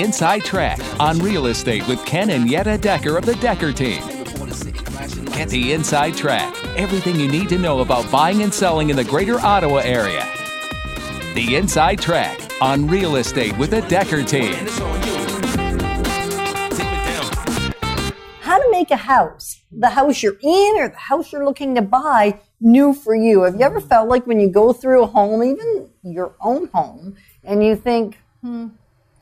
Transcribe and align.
Inside 0.00 0.44
Track 0.44 0.78
on 1.00 1.18
real 1.18 1.46
estate 1.46 1.86
with 1.88 2.04
Ken 2.06 2.30
and 2.30 2.48
Yetta 2.48 2.78
Decker 2.78 3.16
of 3.16 3.26
the 3.26 3.34
Decker 3.36 3.72
team. 3.72 4.02
Get 5.32 5.48
the 5.48 5.72
inside 5.72 6.16
track. 6.16 6.54
Everything 6.76 7.18
you 7.18 7.28
need 7.28 7.48
to 7.48 7.58
know 7.58 7.80
about 7.80 8.10
buying 8.10 8.42
and 8.42 8.52
selling 8.54 8.90
in 8.90 8.96
the 8.96 9.04
greater 9.04 9.40
Ottawa 9.40 9.78
area. 9.78 10.24
The 11.34 11.56
Inside 11.56 12.00
Track 12.00 12.40
on 12.60 12.86
real 12.86 13.16
estate 13.16 13.56
with 13.58 13.70
the 13.70 13.82
Decker 13.82 14.22
team. 14.22 14.54
how 18.48 18.58
to 18.58 18.70
make 18.70 18.90
a 18.90 18.96
house, 18.96 19.60
the 19.70 19.90
house 19.90 20.22
you're 20.22 20.38
in 20.42 20.74
or 20.78 20.88
the 20.88 20.96
house 20.96 21.30
you're 21.32 21.44
looking 21.44 21.74
to 21.74 21.82
buy, 21.82 22.40
new 22.60 22.94
for 22.94 23.14
you. 23.14 23.42
Have 23.42 23.56
you 23.56 23.60
ever 23.60 23.80
felt 23.80 24.08
like 24.08 24.26
when 24.26 24.40
you 24.40 24.48
go 24.48 24.72
through 24.72 25.02
a 25.02 25.06
home, 25.06 25.42
even 25.44 25.90
your 26.02 26.34
own 26.40 26.68
home, 26.68 27.16
and 27.44 27.62
you 27.62 27.76
think, 27.76 28.18
hmm, 28.40 28.68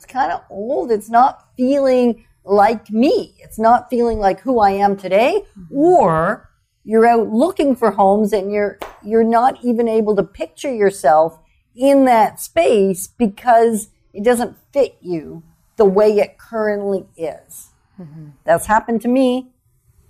kind 0.07 0.31
of 0.31 0.41
old, 0.49 0.91
it's 0.91 1.09
not 1.09 1.47
feeling 1.57 2.25
like 2.43 2.89
me, 2.89 3.35
it's 3.39 3.59
not 3.59 3.89
feeling 3.89 4.19
like 4.19 4.39
who 4.41 4.59
I 4.59 4.71
am 4.71 4.95
today, 4.97 5.43
or 5.71 6.49
you're 6.83 7.05
out 7.05 7.27
looking 7.29 7.75
for 7.75 7.91
homes 7.91 8.31
and 8.31 8.51
you're 8.51 8.79
you're 9.03 9.23
not 9.23 9.63
even 9.63 9.87
able 9.87 10.15
to 10.15 10.23
picture 10.23 10.73
yourself 10.73 11.39
in 11.75 12.05
that 12.05 12.39
space 12.39 13.07
because 13.07 13.89
it 14.13 14.23
doesn't 14.23 14.55
fit 14.73 14.97
you 15.01 15.43
the 15.75 15.85
way 15.85 16.17
it 16.17 16.37
currently 16.37 17.05
is. 17.17 17.67
Mm-hmm. 17.99 18.29
That's 18.45 18.65
happened 18.67 19.01
to 19.01 19.07
me. 19.07 19.51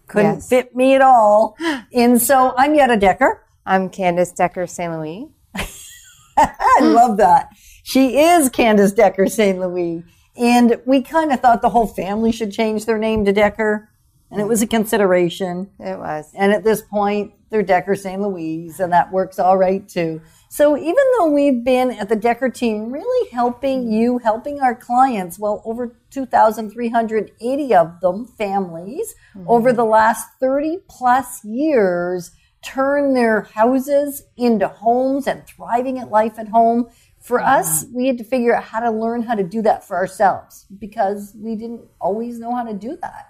Couldn't 0.08 0.36
Yes. 0.36 0.50
fit 0.50 0.76
me 0.76 0.94
at 0.96 1.02
all. 1.02 1.58
And 1.94 2.22
so 2.22 2.54
I'm 2.58 2.76
Yetta 2.76 2.96
Decker. 2.98 3.44
I'm 3.66 3.90
Candace 3.90 4.32
Decker 4.32 4.68
St. 4.68 4.94
Louis. 4.94 5.28
I 6.38 6.80
love 6.82 7.18
that. 7.18 7.50
She 7.88 8.20
is 8.20 8.50
Candace 8.50 8.92
Decker 8.92 9.28
St. 9.28 9.58
Louis. 9.58 10.04
And 10.36 10.82
we 10.86 11.02
kind 11.02 11.32
of 11.32 11.40
thought 11.40 11.62
the 11.62 11.70
whole 11.70 11.88
family 11.88 12.34
should 12.34 12.52
change 12.52 12.86
their 12.86 12.98
name 12.98 13.24
to 13.24 13.32
Decker. 13.32 13.90
And 14.30 14.42
it 14.42 14.44
was 14.44 14.62
a 14.62 14.68
consideration. 14.68 15.70
It 15.80 15.98
was. 15.98 16.30
And 16.36 16.52
at 16.52 16.66
this 16.66 16.82
point, 16.82 17.32
they're 17.50 17.64
Decker 17.64 17.96
St. 17.96 18.22
Louis, 18.22 18.78
and 18.82 18.92
that 18.92 19.14
works 19.14 19.40
all 19.40 19.58
right 19.58 19.88
too. 19.88 20.20
So 20.50 20.78
even 20.78 21.04
though 21.18 21.30
we've 21.30 21.64
been 21.64 21.92
at 21.92 22.10
the 22.10 22.18
Decker 22.18 22.50
team 22.50 22.92
really 22.92 23.30
helping 23.30 23.90
you, 23.90 24.18
helping 24.18 24.60
our 24.60 24.76
clients, 24.76 25.40
well, 25.40 25.62
over 25.64 25.96
2,380 26.10 27.74
of 27.74 28.02
them, 28.02 28.26
families, 28.26 29.16
mm-hmm. 29.34 29.50
over 29.50 29.72
the 29.72 29.86
last 29.86 30.28
30 30.42 30.80
plus 30.90 31.42
years, 31.46 32.32
turn 32.62 33.14
their 33.14 33.42
houses 33.42 34.24
into 34.36 34.68
homes 34.68 35.26
and 35.26 35.46
thriving 35.48 36.00
at 36.00 36.10
life 36.10 36.38
at 36.38 36.50
home. 36.50 36.90
For 37.28 37.42
us, 37.42 37.84
we 37.94 38.08
had 38.08 38.18
to 38.20 38.24
figure 38.24 38.56
out 38.56 38.64
how 38.64 38.80
to 38.80 38.90
learn 38.90 39.22
how 39.22 39.36
to 39.36 39.44
do 39.44 39.62
that 39.64 39.86
for 39.86 39.98
ourselves 39.98 40.66
because 40.80 41.36
we 41.38 41.58
didn't 41.58 41.82
always 42.00 42.40
know 42.40 42.56
how 42.56 42.64
to 42.64 42.74
do 42.74 42.98
that. 43.02 43.28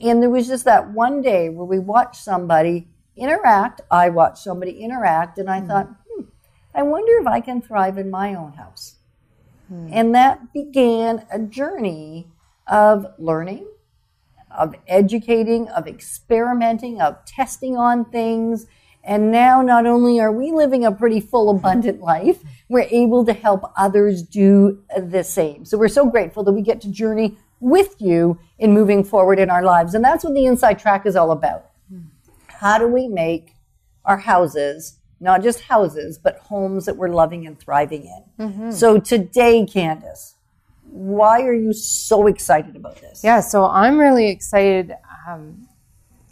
And 0.00 0.20
there 0.20 0.30
was 0.30 0.48
just 0.48 0.64
that 0.64 0.90
one 0.90 1.22
day 1.22 1.48
where 1.48 1.64
we 1.64 1.78
watched 1.78 2.16
somebody 2.16 2.88
interact. 3.16 3.82
I 3.88 4.08
watched 4.08 4.38
somebody 4.38 4.72
interact, 4.82 5.38
and 5.38 5.48
I 5.48 5.60
thought, 5.60 5.88
hmm, 6.08 6.24
I 6.74 6.82
wonder 6.82 7.12
if 7.20 7.28
I 7.28 7.40
can 7.40 7.62
thrive 7.62 7.98
in 7.98 8.10
my 8.10 8.34
own 8.34 8.54
house. 8.54 8.96
And 9.92 10.12
that 10.16 10.52
began 10.52 11.24
a 11.30 11.38
journey 11.38 12.26
of 12.66 13.06
learning, 13.16 13.68
of 14.50 14.74
educating, 14.88 15.68
of 15.68 15.86
experimenting, 15.86 17.00
of 17.00 17.24
testing 17.24 17.76
on 17.76 18.06
things. 18.06 18.66
And 19.06 19.30
now, 19.30 19.62
not 19.62 19.86
only 19.86 20.18
are 20.20 20.32
we 20.32 20.50
living 20.50 20.84
a 20.84 20.90
pretty 20.90 21.20
full, 21.20 21.48
abundant 21.48 22.00
life, 22.00 22.42
we're 22.68 22.88
able 22.90 23.24
to 23.24 23.32
help 23.32 23.72
others 23.76 24.20
do 24.22 24.82
the 24.96 25.22
same. 25.22 25.64
So 25.64 25.78
we're 25.78 25.88
so 25.88 26.10
grateful 26.10 26.42
that 26.42 26.52
we 26.52 26.60
get 26.60 26.80
to 26.82 26.90
journey 26.90 27.38
with 27.60 27.94
you 28.00 28.38
in 28.58 28.72
moving 28.74 29.04
forward 29.04 29.38
in 29.38 29.48
our 29.48 29.62
lives. 29.62 29.94
And 29.94 30.04
that's 30.04 30.24
what 30.24 30.34
the 30.34 30.44
Inside 30.44 30.80
Track 30.80 31.06
is 31.06 31.14
all 31.14 31.30
about. 31.30 31.66
How 32.48 32.78
do 32.78 32.88
we 32.88 33.06
make 33.06 33.54
our 34.04 34.18
houses 34.18 34.98
not 35.20 35.42
just 35.42 35.60
houses, 35.60 36.18
but 36.18 36.38
homes 36.38 36.84
that 36.84 36.96
we're 36.96 37.08
loving 37.08 37.46
and 37.46 37.58
thriving 37.58 38.04
in? 38.38 38.72
So 38.72 38.98
today, 38.98 39.64
Candace, 39.64 40.34
why 40.90 41.42
are 41.42 41.54
you 41.54 41.72
so 41.72 42.26
excited 42.26 42.76
about 42.76 43.00
this? 43.00 43.22
Yeah, 43.22 43.40
so 43.40 43.66
I'm 43.66 43.98
really 43.98 44.28
excited 44.30 44.92
um, 45.28 45.65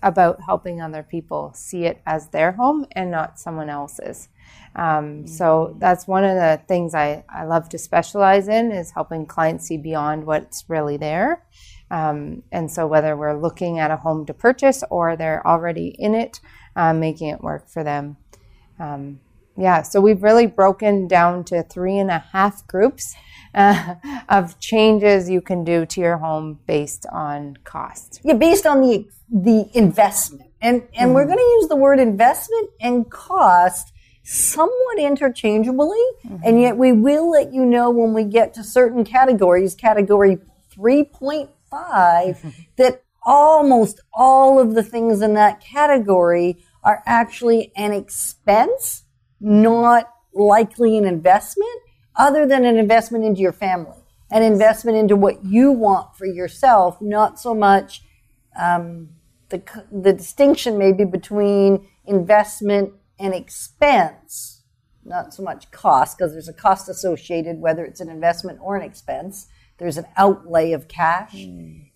about 0.05 0.39
helping 0.45 0.81
other 0.81 1.03
people 1.03 1.51
see 1.55 1.87
it 1.87 2.01
as 2.07 2.29
their 2.29 2.53
home 2.53 2.87
and 2.93 3.11
not 3.11 3.41
someone 3.41 3.71
else's. 3.71 4.29
Um, 4.77 5.27
so 5.27 5.75
that's 5.79 6.07
one 6.07 6.25
of 6.25 6.37
the 6.37 6.61
things 6.69 6.95
I, 6.95 7.25
I 7.29 7.45
love 7.45 7.69
to 7.71 7.79
specialize 7.79 8.47
in 8.47 8.71
is 8.71 8.91
helping 8.91 9.25
clients 9.25 9.67
see 9.67 9.79
beyond 9.79 10.27
what's 10.27 10.65
really 10.69 10.99
there. 10.99 11.45
Um, 11.91 12.43
and 12.53 12.71
so 12.71 12.87
whether 12.87 13.17
we're 13.17 13.41
looking 13.41 13.79
at 13.79 13.91
a 13.91 13.97
home 13.97 14.27
to 14.27 14.35
purchase 14.35 14.85
or 14.91 15.17
they're 15.17 15.47
already 15.47 15.89
in 15.99 16.15
it, 16.15 16.41
uh, 16.77 16.93
making 16.93 17.29
it 17.29 17.41
work 17.41 17.69
for 17.69 17.83
them. 17.83 18.19
Um, 18.79 19.21
yeah, 19.57 19.83
so 19.83 20.01
we've 20.01 20.23
really 20.23 20.47
broken 20.47 21.07
down 21.07 21.45
to 21.45 21.63
three 21.63 21.99
and 21.99 22.11
a 22.11 22.25
half 22.33 22.67
groups 22.67 23.15
uh, 23.55 23.95
of 24.29 24.59
changes 24.59 25.31
you 25.31 25.41
can 25.41 25.65
do 25.65 25.87
to 25.87 26.01
your 26.01 26.19
home 26.19 26.59
based 26.67 27.07
on 27.13 27.57
cost. 27.65 28.21
Yeah, 28.25 28.35
based 28.35 28.67
on 28.67 28.81
the 28.81 29.07
the 29.31 29.69
investment. 29.75 30.51
And 30.61 30.83
and 30.95 31.15
we're 31.15 31.27
going 31.27 31.39
to 31.39 31.59
use 31.61 31.69
the 31.69 31.77
word 31.77 32.01
investment 32.01 32.71
and 32.81 33.11
cost 33.11 33.93
somewhat 34.25 34.99
interchangeably, 34.99 36.01
and 36.43 36.61
yet 36.61 36.77
we 36.77 36.93
will 36.93 37.31
let 37.31 37.53
you 37.53 37.65
know 37.65 37.91
when 37.91 38.15
we 38.15 38.25
get 38.25 38.55
to 38.55 38.65
certain 38.65 39.05
categories, 39.05 39.75
category 39.75 40.39
3.5, 40.75 42.55
that 42.77 43.03
almost 43.23 44.01
all 44.15 44.59
of 44.59 44.75
the 44.75 44.83
things 44.83 45.21
in 45.21 45.35
that 45.35 45.61
category 45.61 46.59
are 46.83 47.03
actually 47.07 47.73
an 47.77 47.93
expense, 47.93 49.04
not 49.45 50.09
likely 50.33 50.97
an 50.97 51.05
investment, 51.05 51.81
other 52.17 52.47
than 52.47 52.65
an 52.65 52.77
investment 52.77 53.25
into 53.25 53.41
your 53.41 53.53
family, 53.53 53.99
an 54.31 54.43
investment 54.43 54.97
into 54.97 55.15
what 55.15 55.45
you 55.45 55.71
want 55.71 56.17
for 56.17 56.27
yourself, 56.27 57.01
not 57.01 57.39
so 57.39 57.55
much 57.55 58.03
um, 58.59 59.11
the, 59.51 59.63
the 59.93 60.13
distinction 60.13 60.79
maybe 60.79 61.05
between 61.05 61.87
investment 62.07 62.93
and 63.19 63.35
expense, 63.35 64.63
not 65.05 65.35
so 65.35 65.43
much 65.43 65.71
cost, 65.71 66.17
because 66.17 66.33
there's 66.33 66.49
a 66.49 66.53
cost 66.53 66.89
associated, 66.89 67.61
whether 67.61 67.85
it's 67.85 68.01
an 68.01 68.09
investment 68.09 68.59
or 68.63 68.77
an 68.77 68.83
expense. 68.83 69.49
There's 69.79 69.99
an 69.99 70.07
outlay 70.17 70.73
of 70.73 70.89
cash, 70.89 71.47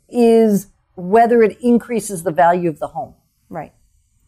is 0.09 0.66
whether 0.97 1.42
it 1.42 1.59
increases 1.60 2.25
the 2.25 2.32
value 2.32 2.69
of 2.69 2.78
the 2.78 2.88
home. 2.88 3.15
Right. 3.48 3.72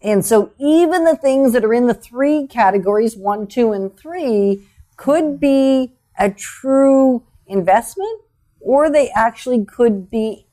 And 0.02 0.24
so 0.24 0.52
even 0.58 1.04
the 1.04 1.16
things 1.16 1.52
that 1.52 1.64
are 1.64 1.74
in 1.74 1.86
the 1.86 1.94
three 1.94 2.46
categories, 2.46 3.16
one, 3.16 3.46
two, 3.46 3.72
and 3.72 3.96
three, 3.96 4.66
could 4.96 5.38
be 5.38 5.94
a 6.18 6.30
true 6.30 7.24
investment 7.46 8.20
or 8.60 8.90
they 8.90 9.10
actually 9.10 9.64
could 9.64 10.10
be 10.10 10.46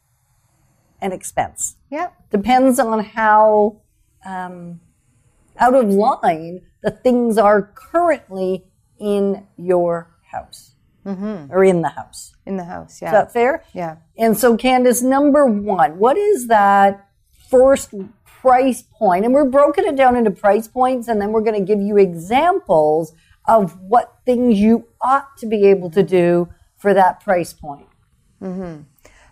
an 1.01 1.11
expense. 1.11 1.75
Yep. 1.91 2.13
Depends 2.31 2.79
on 2.79 3.03
how 3.03 3.81
um, 4.25 4.79
out 5.57 5.75
of 5.75 5.89
line 5.89 6.61
the 6.81 6.91
things 6.91 7.37
are 7.37 7.61
currently 7.61 8.65
in 8.99 9.45
your 9.57 10.09
house 10.31 10.71
or 11.49 11.63
in 11.63 11.81
the 11.81 11.89
house. 11.89 12.35
In 12.45 12.57
the 12.57 12.65
house. 12.65 13.01
Yeah. 13.01 13.07
Is 13.07 13.11
that 13.13 13.33
fair? 13.33 13.63
yeah. 13.73 13.97
And 14.17 14.37
so, 14.37 14.57
Candace, 14.57 15.01
number 15.01 15.45
one, 15.45 15.99
what 15.99 16.17
is 16.17 16.47
that 16.47 17.07
first 17.49 17.93
price 18.41 18.81
point? 18.81 19.25
And 19.25 19.33
we're 19.33 19.49
broken 19.49 19.85
it 19.85 19.95
down 19.95 20.15
into 20.15 20.31
price 20.31 20.67
points, 20.67 21.07
and 21.07 21.21
then 21.21 21.31
we're 21.31 21.41
going 21.41 21.59
to 21.59 21.65
give 21.65 21.81
you 21.81 21.97
examples 21.97 23.13
of 23.47 23.79
what 23.81 24.19
things 24.25 24.59
you 24.59 24.87
ought 25.01 25.37
to 25.37 25.45
be 25.45 25.65
able 25.67 25.89
to 25.91 26.03
do 26.03 26.49
for 26.77 26.93
that 26.93 27.21
price 27.21 27.53
point. 27.53 27.87
Mm-hmm. 28.41 28.83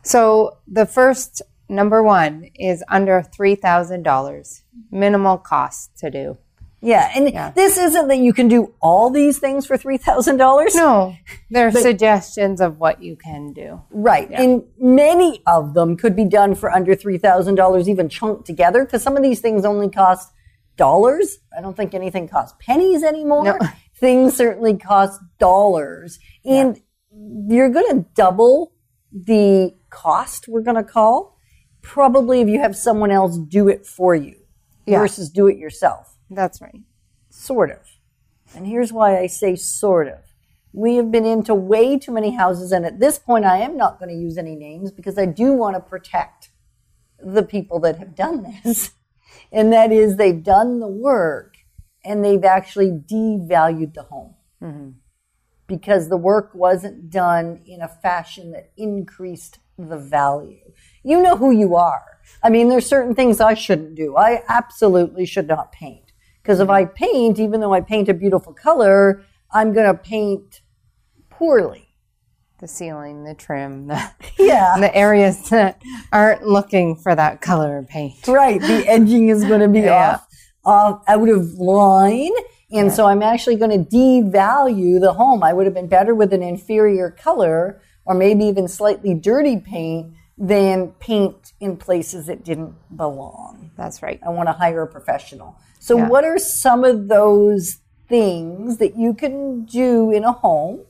So 0.03 0.57
the 0.68 0.85
first 0.85 1.41
number 1.68 2.01
one 2.03 2.50
is 2.56 2.83
under 2.89 3.21
three 3.21 3.56
thousand 3.56 4.03
dollars, 4.03 4.63
minimal 4.91 5.38
cost 5.38 5.97
to 6.00 6.09
do. 6.09 6.38
Yeah, 6.85 7.11
and 7.15 7.55
this 7.55 7.77
isn't 7.79 8.09
that 8.09 8.17
you 8.19 8.31
can 8.31 8.47
do 8.47 8.73
all 8.79 9.09
these 9.09 9.39
things 9.39 9.65
for 9.65 9.75
three 9.75 9.97
thousand 9.97 10.37
dollars. 10.37 10.75
No, 10.75 11.15
there 11.49 11.67
are 11.67 11.71
suggestions 11.71 12.61
of 12.61 12.77
what 12.77 13.01
you 13.01 13.15
can 13.15 13.53
do. 13.53 13.81
Right. 13.89 14.29
And 14.29 14.63
many 14.77 15.41
of 15.47 15.73
them 15.73 15.97
could 15.97 16.15
be 16.15 16.25
done 16.25 16.53
for 16.53 16.71
under 16.71 16.95
$3,000, 16.95 17.87
even 17.87 18.07
chunked 18.07 18.45
together, 18.45 18.85
because 18.85 19.01
some 19.01 19.17
of 19.17 19.23
these 19.23 19.39
things 19.39 19.65
only 19.65 19.89
cost 19.89 20.31
dollars. 20.77 21.39
I 21.57 21.61
don't 21.61 21.75
think 21.75 21.93
anything 21.95 22.27
costs 22.27 22.55
pennies 22.59 23.03
anymore. 23.03 23.43
No. 23.45 23.57
Things 23.97 24.35
certainly 24.35 24.77
cost 24.77 25.21
dollars. 25.39 26.19
And 26.43 26.79
you're 27.47 27.69
going 27.69 28.03
to 28.03 28.05
double 28.13 28.73
the 29.11 29.71
cost, 29.89 30.47
we're 30.47 30.61
going 30.61 30.75
to 30.75 30.83
call, 30.83 31.38
probably 31.81 32.41
if 32.41 32.49
you 32.49 32.59
have 32.59 32.75
someone 32.75 33.09
else 33.09 33.38
do 33.38 33.69
it 33.69 33.85
for 33.85 34.13
you 34.13 34.35
Yeah. 34.85 34.99
versus 34.99 35.29
do 35.29 35.47
it 35.47 35.57
yourself. 35.57 36.14
That's 36.30 36.62
right. 36.62 36.81
Sort 37.30 37.72
of. 37.72 37.80
And 38.56 38.66
here's 38.66 38.94
why 38.94 39.18
I 39.18 39.27
say 39.27 39.56
sort 39.56 40.07
of. 40.07 40.19
We 40.74 40.95
have 40.95 41.12
been 41.12 41.25
into 41.25 41.54
way 41.56 41.98
too 41.98 42.12
many 42.12 42.36
houses, 42.36 42.72
and 42.72 42.86
at 42.86 43.00
this 43.00 43.18
point, 43.18 43.45
I 43.45 43.60
am 43.60 43.77
not 43.77 43.98
going 43.98 44.10
to 44.10 44.16
use 44.16 44.38
any 44.38 44.56
names 44.56 44.92
because 44.92 45.18
I 45.18 45.25
do 45.25 45.54
want 45.54 45.75
to 45.75 45.80
protect 45.80 46.50
the 47.19 47.44
people 47.44 47.80
that 47.81 47.98
have 47.98 48.16
done 48.16 48.44
this. 48.63 48.92
And 49.51 49.72
that 49.74 49.92
is, 49.92 50.18
they've 50.18 50.44
done 50.44 50.80
the 50.80 50.88
work 50.88 51.57
and 52.04 52.24
they've 52.24 52.44
actually 52.44 52.92
devalued 52.92 53.94
the 53.94 54.04
home 54.04 54.36
mm-hmm. 54.62 54.89
because 55.68 56.10
the 56.10 56.18
work 56.18 56.51
wasn't 56.54 57.10
done 57.10 57.62
in 57.66 57.81
a 57.81 57.88
fashion 57.88 58.51
that 58.51 58.72
increased 58.77 59.60
the 59.77 59.98
value. 59.98 60.72
You 61.04 61.22
know 61.22 61.36
who 61.36 61.51
you 61.51 61.75
are. 61.75 62.19
I 62.44 62.50
mean, 62.50 62.69
there's 62.69 62.86
certain 62.86 63.16
things 63.16 63.39
I 63.39 63.54
shouldn't 63.54 63.95
do. 63.95 64.16
I 64.18 64.44
absolutely 64.48 65.25
should 65.25 65.48
not 65.48 65.72
paint. 65.72 66.04
Because 66.45 66.59
if 66.59 66.69
I 66.69 66.83
mm-hmm. 66.86 66.94
paint, 66.94 67.39
even 67.39 67.59
though 67.59 67.74
I 67.74 67.81
paint 67.81 68.07
a 68.07 68.13
beautiful 68.13 68.53
color, 68.53 69.24
I'm 69.51 69.74
going 69.74 69.88
to 69.88 70.00
paint 70.00 70.62
poorly. 71.31 71.88
The 72.59 72.68
ceiling, 72.68 73.24
the 73.24 73.33
trim, 73.33 73.88
the, 73.88 74.12
Yeah. 74.38 74.75
the 74.80 74.95
areas 74.95 75.50
that 75.50 75.81
aren't 76.13 76.45
looking 76.45 76.97
for 76.97 77.15
that 77.15 77.42
color 77.42 77.83
paint. 77.89 78.27
right. 78.27 78.62
The 78.62 78.88
edging 78.88 79.30
is 79.30 79.44
going 79.44 79.62
to 79.62 79.68
be 79.68 79.80
Yeah. 79.86 80.13
off, 80.13 80.27
off, 80.63 81.03
out 81.07 81.30
of 81.30 81.53
line. 81.56 82.31
And 82.71 82.91
so 82.91 83.07
I'm 83.07 83.24
actually 83.24 83.56
going 83.56 83.71
to 83.83 83.89
devalue 83.89 85.01
the 85.01 85.13
home. 85.13 85.44
I 85.44 85.51
would 85.51 85.65
have 85.65 85.74
been 85.74 85.88
better 85.88 86.13
with 86.13 86.31
an 86.31 86.44
inferior 86.44 87.09
color 87.09 87.81
or 88.06 88.13
maybe 88.13 88.45
even 88.45 88.68
slightly 88.68 89.15
dirty 89.15 89.57
paint 89.57 90.13
than 90.38 90.89
paint 91.00 91.44
in 91.59 91.77
places 91.77 92.25
that 92.27 92.43
didn't 92.43 92.73
belong. 92.95 93.71
That's 93.77 94.01
right. 94.03 94.19
I 94.25 94.29
want 94.29 94.47
to 94.49 94.53
hire 94.53 94.81
a 94.83 94.87
professional. 94.87 95.55
So, 95.79 95.97
Yeah. 95.97 96.07
what 96.09 96.23
are 96.25 96.37
some 96.37 96.83
of 96.83 97.07
those 97.07 97.77
things 98.09 98.77
that 98.77 98.95
you 98.97 99.13
can 99.13 99.65
do 99.65 100.11
in 100.11 100.23
a 100.23 100.31
home, 100.31 100.81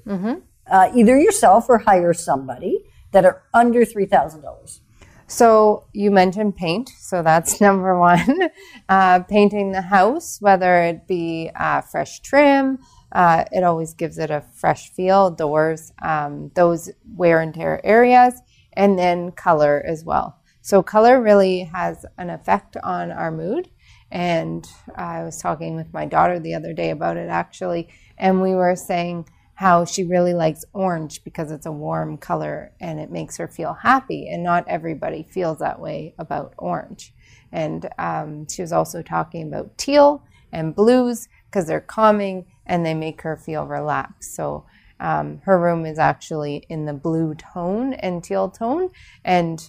uh, 0.68 0.90
either 0.94 1.18
yourself 1.20 1.70
or 1.70 1.80
hire 1.80 2.14
somebody 2.14 2.84
that 3.12 3.26
are 3.26 3.44
under 3.54 3.86
$3,000? 3.86 4.82
So 5.28 5.86
you 5.94 6.12
mentioned 6.12 6.56
paint, 6.56 6.90
so 7.00 7.24
that's 7.24 7.60
number 7.68 7.98
one. 7.98 8.50
Uh, 8.88 9.20
painting 9.22 9.72
the 9.72 9.82
house, 9.82 10.40
whether 10.40 10.82
it 10.84 11.08
be 11.08 11.50
uh, 11.56 11.82
fresh 11.82 12.20
trim, 12.20 12.78
uh, 13.12 13.46
it 13.52 13.64
always 13.64 13.94
gives 13.94 14.18
it 14.20 14.30
a 14.30 14.44
fresh 14.54 14.92
feel. 14.92 15.32
Doors, 15.32 15.92
um, 16.02 16.52
those 16.54 16.92
wear 17.16 17.40
and 17.42 17.54
tear 17.56 17.82
areas, 17.84 18.40
and 18.74 19.00
then 19.00 19.32
color 19.32 19.84
as 19.88 20.04
well. 20.04 20.38
So 20.66 20.82
color 20.82 21.22
really 21.22 21.70
has 21.76 22.08
an 22.18 22.32
effect 22.32 22.76
on 22.78 23.12
our 23.12 23.30
mood. 23.30 23.70
And 24.10 24.68
I 24.96 25.24
was 25.24 25.38
talking 25.38 25.76
with 25.76 25.94
my 25.94 26.08
daughter 26.08 26.40
the 26.40 26.56
other 26.56 26.74
day 26.74 26.90
about 26.90 27.18
it 27.18 27.30
actually, 27.30 27.90
and 28.18 28.42
we 28.42 28.56
were 28.56 28.76
saying 28.76 29.30
how 29.54 29.86
she 29.86 30.04
really 30.04 30.34
likes 30.34 30.66
orange 30.74 31.24
because 31.24 31.52
it's 31.52 31.68
a 31.68 31.72
warm 31.72 32.18
color 32.18 32.72
and 32.82 33.00
it 33.00 33.12
makes 33.12 33.38
her 33.38 33.48
feel 33.48 33.74
happy. 33.74 34.28
And 34.28 34.42
not 34.44 34.68
everybody 34.68 35.22
feels 35.22 35.60
that 35.60 35.80
way 35.80 36.16
about 36.18 36.56
orange. 36.58 37.14
And 37.52 37.88
um, 38.00 38.48
she 38.50 38.64
was 38.64 38.72
also 38.72 39.04
talking 39.04 39.48
about 39.48 39.78
teal 39.78 40.24
and 40.52 40.74
blues 40.74 41.28
because 41.46 41.68
they're 41.68 41.80
calming 41.80 42.48
and 42.66 42.84
they 42.84 42.96
make 42.96 43.22
her 43.22 43.38
feel 43.38 43.68
relaxed. 43.68 44.34
So 44.34 44.66
um, 45.00 45.42
her 45.44 45.60
room 45.60 45.86
is 45.86 46.00
actually 46.00 46.66
in 46.70 46.86
the 46.86 46.94
blue 46.94 47.36
tone 47.36 47.94
and 47.94 48.24
teal 48.24 48.50
tone, 48.50 48.90
and 49.24 49.62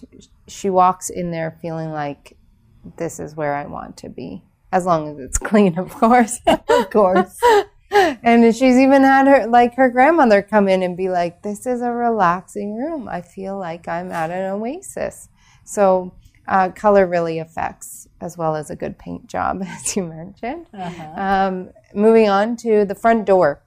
she 0.47 0.69
walks 0.69 1.09
in 1.09 1.31
there 1.31 1.57
feeling 1.61 1.91
like 1.91 2.37
this 2.97 3.19
is 3.19 3.35
where 3.35 3.53
I 3.53 3.65
want 3.65 3.97
to 3.97 4.09
be, 4.09 4.43
as 4.71 4.85
long 4.85 5.09
as 5.09 5.19
it's 5.19 5.37
clean, 5.49 5.77
of 5.77 5.89
course. 5.89 6.39
Of 6.47 6.89
course. 6.89 7.39
and 7.91 8.55
she's 8.55 8.77
even 8.77 9.03
had 9.03 9.27
her 9.27 9.47
like 9.47 9.75
her 9.75 9.89
grandmother 9.89 10.41
come 10.41 10.67
in 10.67 10.83
and 10.83 10.97
be 10.97 11.09
like 11.09 11.41
this 11.41 11.65
is 11.65 11.81
a 11.81 11.91
relaxing 11.91 12.75
room. 12.75 13.07
I 13.07 13.21
feel 13.21 13.57
like 13.57 13.87
i'm 13.87 14.11
at 14.11 14.31
an 14.31 14.51
oasis. 14.51 15.29
So 15.63 16.13
uh, 16.47 16.69
color 16.69 17.05
really 17.05 17.39
affects 17.39 18.07
as 18.21 18.37
well 18.37 18.55
as 18.55 18.69
a 18.69 18.75
good 18.75 18.97
paint 18.97 19.27
job 19.27 19.61
as 19.65 19.95
you 19.95 20.03
mentioned. 20.03 20.67
Um, 21.15 21.69
moving 21.93 22.29
on 22.29 22.57
to 22.57 22.85
the 22.85 22.95
front 22.95 23.25
door 23.25 23.61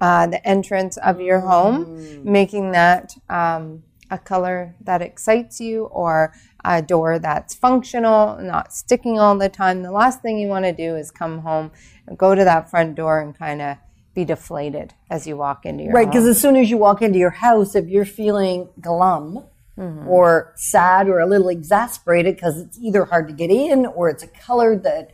uh, 0.00 0.26
the 0.26 0.46
entrance 0.46 0.96
of 0.98 1.20
your 1.20 1.40
home 1.40 2.22
making 2.24 2.72
that 2.72 3.14
um, 3.28 3.82
a 4.10 4.18
color 4.18 4.74
that 4.80 5.02
excites 5.02 5.60
you 5.60 5.84
or 5.86 6.32
a 6.64 6.82
door 6.82 7.18
that's 7.18 7.54
functional 7.54 8.38
not 8.40 8.72
sticking 8.72 9.18
all 9.18 9.36
the 9.38 9.48
time 9.48 9.82
the 9.82 9.92
last 9.92 10.20
thing 10.20 10.38
you 10.38 10.48
want 10.48 10.64
to 10.64 10.72
do 10.72 10.96
is 10.96 11.10
come 11.10 11.40
home 11.40 11.70
go 12.16 12.34
to 12.34 12.44
that 12.44 12.70
front 12.70 12.94
door 12.94 13.20
and 13.20 13.36
kind 13.38 13.60
of 13.60 13.76
be 14.16 14.24
deflated 14.24 14.94
as 15.10 15.26
you 15.26 15.36
walk 15.36 15.66
into 15.66 15.84
your 15.84 15.92
house. 15.92 15.96
Right, 15.96 16.10
because 16.10 16.26
as 16.26 16.40
soon 16.40 16.56
as 16.56 16.70
you 16.70 16.78
walk 16.78 17.02
into 17.02 17.18
your 17.18 17.30
house, 17.30 17.76
if 17.76 17.86
you're 17.86 18.06
feeling 18.06 18.68
glum 18.80 19.44
mm-hmm. 19.78 20.08
or 20.08 20.54
sad 20.56 21.06
or 21.06 21.20
a 21.20 21.26
little 21.26 21.50
exasperated 21.50 22.34
because 22.34 22.58
it's 22.58 22.78
either 22.80 23.04
hard 23.04 23.28
to 23.28 23.34
get 23.34 23.50
in 23.50 23.84
or 23.86 24.08
it's 24.08 24.22
a 24.22 24.28
color 24.28 24.74
that 24.78 25.10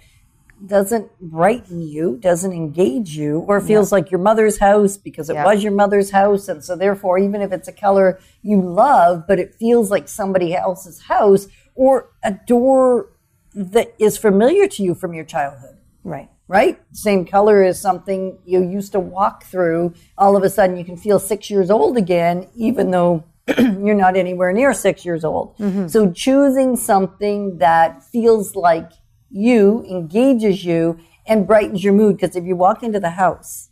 doesn't 0.67 1.11
brighten 1.21 1.83
you, 1.83 2.17
doesn't 2.21 2.53
engage 2.53 3.17
you, 3.17 3.41
or 3.49 3.61
feels 3.61 3.91
like 3.91 4.11
your 4.11 4.21
mother's 4.21 4.59
house 4.59 4.97
because 4.97 5.29
it 5.29 5.35
Yeah. 5.35 5.45
was 5.45 5.63
your 5.63 5.73
mother's 5.73 6.11
house. 6.11 6.49
And 6.49 6.65
so, 6.65 6.77
therefore, 6.77 7.19
even 7.19 7.41
if 7.43 7.53
it's 7.53 7.69
a 7.69 7.73
color 7.73 8.19
you 8.43 8.61
love, 8.61 9.25
but 9.27 9.39
it 9.39 9.55
feels 9.55 9.91
like 9.91 10.09
somebody 10.09 10.55
else's 10.55 11.03
house 11.03 11.49
or 11.75 12.11
a 12.23 12.33
door 12.47 13.11
that 13.55 13.95
is 13.99 14.17
familiar 14.17 14.67
to 14.69 14.83
you 14.83 14.95
from 14.95 15.13
your 15.15 15.25
childhood 15.25 15.77
right. 16.05 16.29
right? 16.49 16.81
Same 16.93 17.25
color 17.25 17.63
as 17.63 17.81
something 17.81 18.39
you 18.47 18.63
used 18.63 18.93
to 18.93 19.01
walk 19.01 19.45
through. 19.45 19.93
All 20.17 20.37
of 20.37 20.43
a 20.43 20.51
sudden, 20.51 20.77
you 20.77 20.85
can 20.85 20.97
feel 20.97 21.19
six 21.19 21.51
years 21.51 21.71
old 21.71 21.97
again, 21.97 22.49
even 22.55 22.91
though 22.91 23.25
you're 23.59 23.95
not 23.95 24.17
anywhere 24.17 24.53
near 24.53 24.73
six 24.73 25.05
years 25.05 25.25
old. 25.25 25.57
Mm-hmm. 25.59 25.89
So, 25.89 26.11
choosing 26.13 26.77
something 26.77 27.59
that 27.59 28.05
feels 28.05 28.55
like 28.55 28.91
you, 29.33 29.85
engages 29.89 30.65
you, 30.65 30.99
and 31.27 31.47
brightens 31.47 31.83
your 31.83 31.95
mood. 31.95 32.17
Because 32.19 32.37
if 32.37 32.45
you 32.45 32.55
walk 32.57 32.83
into 32.83 33.01
the 33.01 33.11
house 33.11 33.71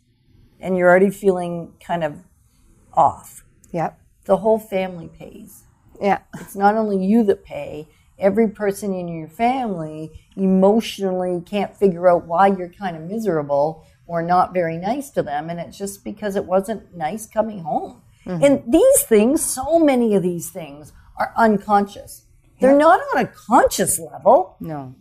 and 0.59 0.75
you're 0.77 0.89
already 0.89 1.09
feeling 1.09 1.73
kind 1.79 2.03
of 2.03 2.17
off, 2.93 3.43
Yep. 3.71 3.97
the 4.25 4.37
whole 4.37 4.59
family 4.59 5.07
pays 5.07 5.63
Yeah. 6.01 6.19
it's 6.39 6.55
not 6.55 6.75
only 6.75 7.03
you 7.05 7.23
that 7.23 7.43
pay 7.45 7.87
every 8.19 8.47
person 8.49 8.93
in 8.93 9.07
your 9.07 9.27
family 9.29 10.11
emotionally 10.35 11.41
can't 11.45 11.75
figure 11.75 12.09
out 12.09 12.27
why 12.27 12.47
you're 12.47 12.69
kind 12.69 12.95
of 12.97 13.03
miserable 13.03 13.83
or 14.07 14.21
not 14.21 14.53
very 14.53 14.77
nice 14.77 15.09
to 15.11 15.23
them 15.23 15.49
and 15.49 15.59
it's 15.59 15.77
just 15.77 16.03
because 16.03 16.35
it 16.35 16.45
wasn't 16.45 16.95
nice 16.95 17.25
coming 17.25 17.59
home 17.63 18.01
mm-hmm. 18.25 18.43
and 18.43 18.63
these 18.67 19.01
things 19.03 19.41
so 19.43 19.79
many 19.79 20.13
of 20.15 20.21
these 20.21 20.49
things 20.51 20.91
are 21.17 21.33
unconscious 21.37 22.25
they're 22.59 22.77
not 22.77 22.99
on 23.15 23.23
a 23.23 23.27
conscious 23.27 23.97
level 23.99 24.55
No. 24.59 24.93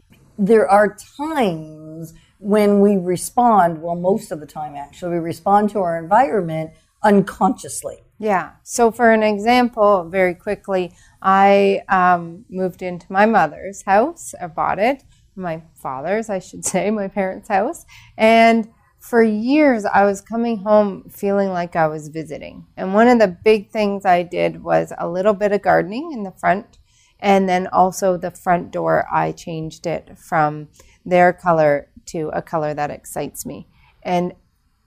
There 0.47 0.69
are 0.69 0.97
times 1.19 2.15
when 2.39 2.81
we 2.81 2.97
respond 2.97 3.81
well 3.83 3.95
most 3.97 4.33
of 4.33 4.41
the 4.41 4.47
time 4.47 4.75
actually 4.75 5.13
we 5.13 5.19
respond 5.19 5.71
to 5.71 5.79
our 5.79 5.99
environment 5.99 6.71
unconsciously 7.03 7.99
Yeah. 8.21 8.51
So, 8.63 8.91
for 8.91 9.11
an 9.11 9.23
example, 9.23 10.05
very 10.05 10.35
quickly, 10.35 10.93
I 11.23 11.81
um, 11.89 12.45
moved 12.51 12.83
into 12.83 13.07
my 13.11 13.25
mother's 13.25 13.81
house. 13.83 14.35
I 14.41 14.47
bought 14.47 14.79
it, 14.79 15.03
my 15.35 15.63
father's, 15.75 16.29
I 16.29 16.39
should 16.39 16.65
say, 16.73 16.91
my 16.91 17.09
parents' 17.09 17.49
house. 17.49 17.87
And 18.19 18.69
for 18.99 19.23
years, 19.23 19.87
I 19.87 20.05
was 20.05 20.21
coming 20.21 20.59
home 20.59 21.09
feeling 21.09 21.49
like 21.49 21.75
I 21.77 21.87
was 21.89 22.09
visiting. 22.09 22.67
And 22.77 22.93
one 22.93 23.09
of 23.09 23.19
the 23.19 23.29
big 23.29 23.71
things 23.71 24.05
I 24.05 24.23
did 24.23 24.63
was 24.63 24.93
a 24.99 25.09
little 25.09 25.33
bit 25.33 25.53
of 25.53 25.63
gardening 25.63 26.13
in 26.13 26.23
the 26.23 26.33
front. 26.33 26.80
And 27.21 27.49
then 27.49 27.67
also 27.69 28.17
the 28.17 28.31
front 28.31 28.71
door, 28.71 29.07
I 29.13 29.33
changed 29.33 29.87
it 29.87 30.19
from 30.19 30.69
their 31.05 31.33
color 31.33 31.89
to 32.07 32.31
a 32.33 32.43
color 32.43 32.75
that 32.75 32.91
excites 32.91 33.45
me. 33.47 33.69
And 34.03 34.35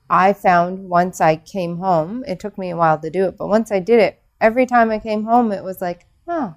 I 0.10 0.34
found 0.34 0.90
once 0.90 1.22
I 1.22 1.38
came 1.38 1.78
home, 1.78 2.24
it 2.28 2.40
took 2.40 2.58
me 2.58 2.70
a 2.70 2.78
while 2.78 3.00
to 3.00 3.10
do 3.10 3.26
it, 3.26 3.38
but 3.38 3.48
once 3.48 3.72
I 3.72 3.80
did 3.80 4.00
it, 4.00 4.22
every 4.42 4.66
time 4.66 4.92
I 4.92 5.00
came 5.00 5.24
home, 5.24 5.52
it 5.52 5.64
was 5.64 5.82
like, 5.82 6.06
oh, 6.28 6.56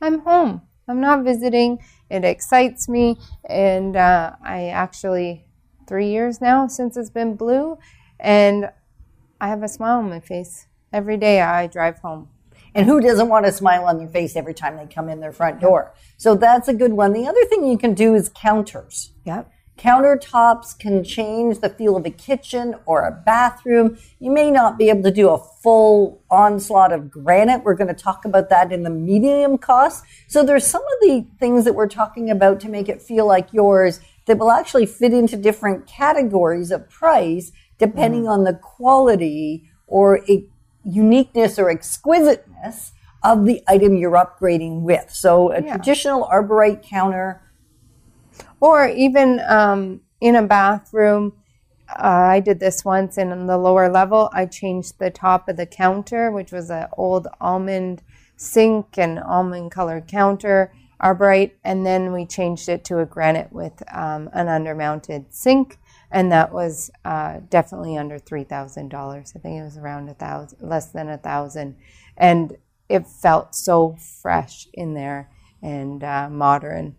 I'm 0.00 0.20
home. 0.20 0.62
I'm 0.88 1.00
not 1.00 1.24
visiting. 1.24 1.78
It 2.10 2.24
excites 2.24 2.88
me. 2.88 3.18
And 3.44 3.96
uh, 3.96 4.36
I 4.42 4.68
actually, 4.68 5.44
three 5.88 6.08
years 6.08 6.40
now 6.40 6.66
since 6.68 6.96
it's 6.96 7.10
been 7.10 7.36
blue, 7.36 7.78
and 8.18 8.70
I 9.40 9.48
have 9.48 9.62
a 9.62 9.68
smile 9.68 9.98
on 9.98 10.10
my 10.10 10.20
face 10.20 10.66
every 10.92 11.16
day 11.16 11.40
I 11.40 11.66
drive 11.66 11.98
home. 11.98 12.28
And 12.76 12.86
who 12.86 13.00
doesn't 13.00 13.28
want 13.28 13.46
a 13.46 13.52
smile 13.52 13.86
on 13.86 13.96
their 13.96 14.08
face 14.08 14.36
every 14.36 14.52
time 14.52 14.76
they 14.76 14.86
come 14.86 15.08
in 15.08 15.20
their 15.20 15.32
front 15.32 15.60
door? 15.60 15.94
So 16.18 16.34
that's 16.34 16.68
a 16.68 16.74
good 16.74 16.92
one. 16.92 17.14
The 17.14 17.26
other 17.26 17.44
thing 17.46 17.64
you 17.64 17.78
can 17.78 17.94
do 17.94 18.14
is 18.14 18.28
counters. 18.28 19.12
Yep. 19.24 19.50
Countertops 19.78 20.78
can 20.78 21.04
change 21.04 21.60
the 21.60 21.68
feel 21.68 21.96
of 21.96 22.06
a 22.06 22.10
kitchen 22.10 22.74
or 22.86 23.02
a 23.02 23.10
bathroom. 23.10 23.98
You 24.18 24.30
may 24.30 24.50
not 24.50 24.78
be 24.78 24.88
able 24.88 25.02
to 25.04 25.10
do 25.10 25.30
a 25.30 25.38
full 25.38 26.22
onslaught 26.30 26.92
of 26.92 27.10
granite. 27.10 27.64
We're 27.64 27.74
going 27.74 27.88
to 27.88 27.94
talk 27.94 28.24
about 28.24 28.48
that 28.50 28.72
in 28.72 28.82
the 28.82 28.90
medium 28.90 29.58
cost. 29.58 30.04
So 30.28 30.44
there's 30.44 30.66
some 30.66 30.82
of 30.82 31.00
the 31.00 31.26
things 31.38 31.64
that 31.64 31.74
we're 31.74 31.88
talking 31.88 32.30
about 32.30 32.60
to 32.60 32.68
make 32.68 32.88
it 32.88 33.02
feel 33.02 33.26
like 33.26 33.52
yours 33.52 34.00
that 34.26 34.38
will 34.38 34.50
actually 34.50 34.86
fit 34.86 35.14
into 35.14 35.36
different 35.36 35.86
categories 35.86 36.70
of 36.70 36.88
price 36.90 37.52
depending 37.78 38.24
mm. 38.24 38.30
on 38.30 38.44
the 38.44 38.54
quality 38.54 39.70
or 39.86 40.24
a 40.28 40.46
uniqueness 40.86 41.58
or 41.58 41.68
exquisiteness 41.68 42.92
of 43.22 43.44
the 43.44 43.62
item 43.66 43.96
you're 43.96 44.12
upgrading 44.12 44.82
with. 44.82 45.10
So 45.10 45.50
a 45.52 45.60
Yeah. 45.60 45.72
traditional 45.72 46.24
arborite 46.30 46.82
counter, 46.82 47.42
Or 48.60 48.86
even 48.88 49.40
um, 49.40 50.00
in 50.20 50.34
a 50.34 50.42
bathroom, 50.42 51.34
uh, 51.90 52.02
I 52.36 52.40
did 52.40 52.58
this 52.58 52.84
once 52.84 53.18
and 53.18 53.30
on 53.32 53.46
the 53.46 53.58
lower 53.58 53.88
level, 53.90 54.30
I 54.32 54.46
changed 54.46 54.98
the 54.98 55.10
top 55.10 55.48
of 55.48 55.56
the 55.56 55.66
counter, 55.66 56.30
which 56.32 56.52
was 56.52 56.70
an 56.70 56.86
old 56.96 57.28
almond 57.40 58.02
sink 58.36 58.98
and 58.98 59.18
almond 59.18 59.70
colored 59.72 60.06
counter, 60.08 60.72
arborite, 61.02 61.52
and 61.64 61.84
then 61.84 62.12
we 62.12 62.24
changed 62.26 62.68
it 62.68 62.84
to 62.84 62.98
a 63.00 63.06
granite 63.06 63.52
with 63.52 63.82
um, 63.92 64.30
an 64.32 64.46
undermounted 64.46 65.26
sink. 65.30 65.78
And 66.10 66.30
that 66.32 66.52
was 66.52 66.90
uh, 67.04 67.40
definitely 67.48 67.96
under 67.96 68.18
three 68.18 68.44
thousand 68.44 68.90
dollars. 68.90 69.32
I 69.34 69.40
think 69.40 69.60
it 69.60 69.64
was 69.64 69.76
around 69.76 70.08
a 70.08 70.14
thousand, 70.14 70.58
less 70.60 70.90
than 70.90 71.08
a 71.08 71.18
thousand, 71.18 71.76
and 72.16 72.56
it 72.88 73.06
felt 73.06 73.54
so 73.54 73.96
fresh 74.22 74.68
in 74.72 74.94
there 74.94 75.30
and 75.62 76.04
uh, 76.04 76.28
modern 76.30 76.94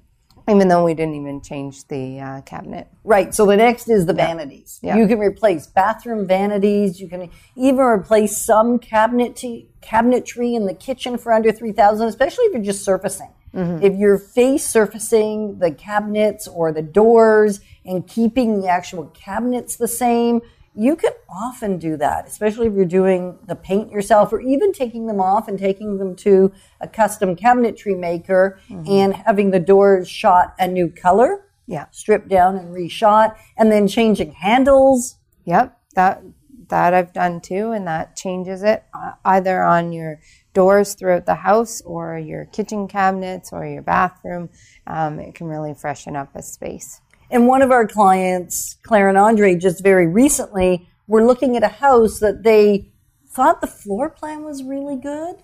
even 0.50 0.70
though 0.70 0.84
we 0.84 0.94
didn't 0.94 1.16
even 1.16 1.42
change 1.42 1.86
the 1.88 2.20
uh, 2.20 2.42
cabinet. 2.42 2.88
Right. 3.04 3.34
So 3.34 3.46
the 3.46 3.58
next 3.58 3.90
is 3.90 4.06
the 4.06 4.14
vanities. 4.14 4.80
Yeah. 4.82 4.96
You 4.96 5.08
can 5.08 5.20
replace 5.20 5.68
bathroom 5.68 6.26
vanities. 6.26 7.02
You 7.02 7.10
can 7.10 7.30
even 7.56 7.80
replace 7.80 8.38
some 8.46 8.80
cabinet 8.80 9.36
cabinetry 9.82 10.56
in 10.56 10.66
the 10.66 10.74
kitchen 10.74 11.18
for 11.18 11.34
under 11.34 11.52
three 11.52 11.74
thousand, 11.74 12.08
especially 12.08 12.46
if 12.46 12.54
you're 12.54 12.64
just 12.64 12.86
surfacing. 12.86 13.30
If 13.54 13.96
you're 13.96 14.20
face 14.20 14.66
surfacing 14.68 15.60
the 15.60 15.72
cabinets 15.72 16.48
or 16.48 16.72
the 16.72 16.82
doors 16.84 17.60
and 17.86 18.08
keeping 18.08 18.62
the 18.62 18.68
actual 18.68 19.06
cabinets 19.08 19.76
the 19.78 19.88
same, 19.88 20.42
you 20.76 20.96
can 20.96 21.14
often 21.28 21.80
do 21.80 21.98
that, 21.98 22.28
especially 22.28 22.68
if 22.68 22.74
you're 22.74 22.86
doing 22.86 23.40
the 23.48 23.56
paint 23.56 23.92
yourself 23.92 24.32
or 24.32 24.40
even 24.42 24.72
taking 24.74 25.08
them 25.08 25.20
off 25.20 25.48
and 25.48 25.58
taking 25.58 25.98
them 25.98 26.16
to 26.18 26.52
a 26.82 26.88
custom 26.88 27.36
cabinetry 27.36 27.98
maker 27.98 28.60
and 28.70 29.16
having 29.16 29.50
the 29.50 29.60
doors 29.60 30.08
shot 30.08 30.54
a 30.60 30.68
new 30.68 30.88
color 30.90 31.46
Yeah. 31.66 31.86
stripped 31.90 32.28
down 32.28 32.58
and 32.58 32.76
reshot, 32.76 33.36
and 33.58 33.72
then 33.72 33.88
changing 33.88 34.34
handles. 34.34 35.16
Yep. 35.46 35.76
That 35.96 36.22
that 36.70 36.94
I've 36.94 37.14
done 37.14 37.40
too, 37.40 37.72
and 37.72 37.88
that 37.88 38.16
changes 38.18 38.62
it 38.62 38.84
uh, 38.94 39.14
either 39.24 39.64
on 39.64 39.94
your 39.94 40.20
doors 40.58 40.96
throughout 40.96 41.26
the 41.26 41.36
house 41.50 41.76
or 41.82 42.18
your 42.18 42.46
kitchen 42.46 42.88
cabinets 42.88 43.50
or 43.54 43.66
your 43.66 43.84
bathroom. 43.84 44.50
Um, 44.88 45.20
it 45.20 45.36
can 45.36 45.48
really 45.48 45.74
freshen 45.74 46.16
up 46.16 46.36
a 46.36 46.42
space. 46.42 47.02
And 47.30 47.48
one 47.48 47.62
of 47.62 47.72
our 47.72 47.88
clients, 47.88 48.78
Claire 48.84 49.10
and 49.10 49.18
Andre, 49.18 49.56
just 49.56 49.84
very 49.84 50.08
recently 50.08 50.72
were 51.08 51.26
looking 51.26 51.56
at 51.58 51.64
a 51.64 51.80
house 51.88 52.20
that 52.20 52.44
they 52.44 52.92
thought 53.36 53.62
the 53.62 53.68
floor 53.68 54.10
plan 54.10 54.44
was 54.44 54.64
really 54.64 54.98
good. 54.98 55.36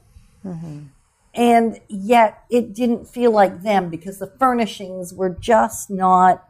And 1.36 1.80
yet 1.90 2.44
it 2.50 2.74
didn't 2.74 3.08
feel 3.08 3.32
like 3.32 3.64
them 3.64 3.90
because 3.90 4.20
the 4.20 4.34
furnishings 4.40 5.14
were 5.14 5.36
just 5.54 5.90
not 5.90 6.44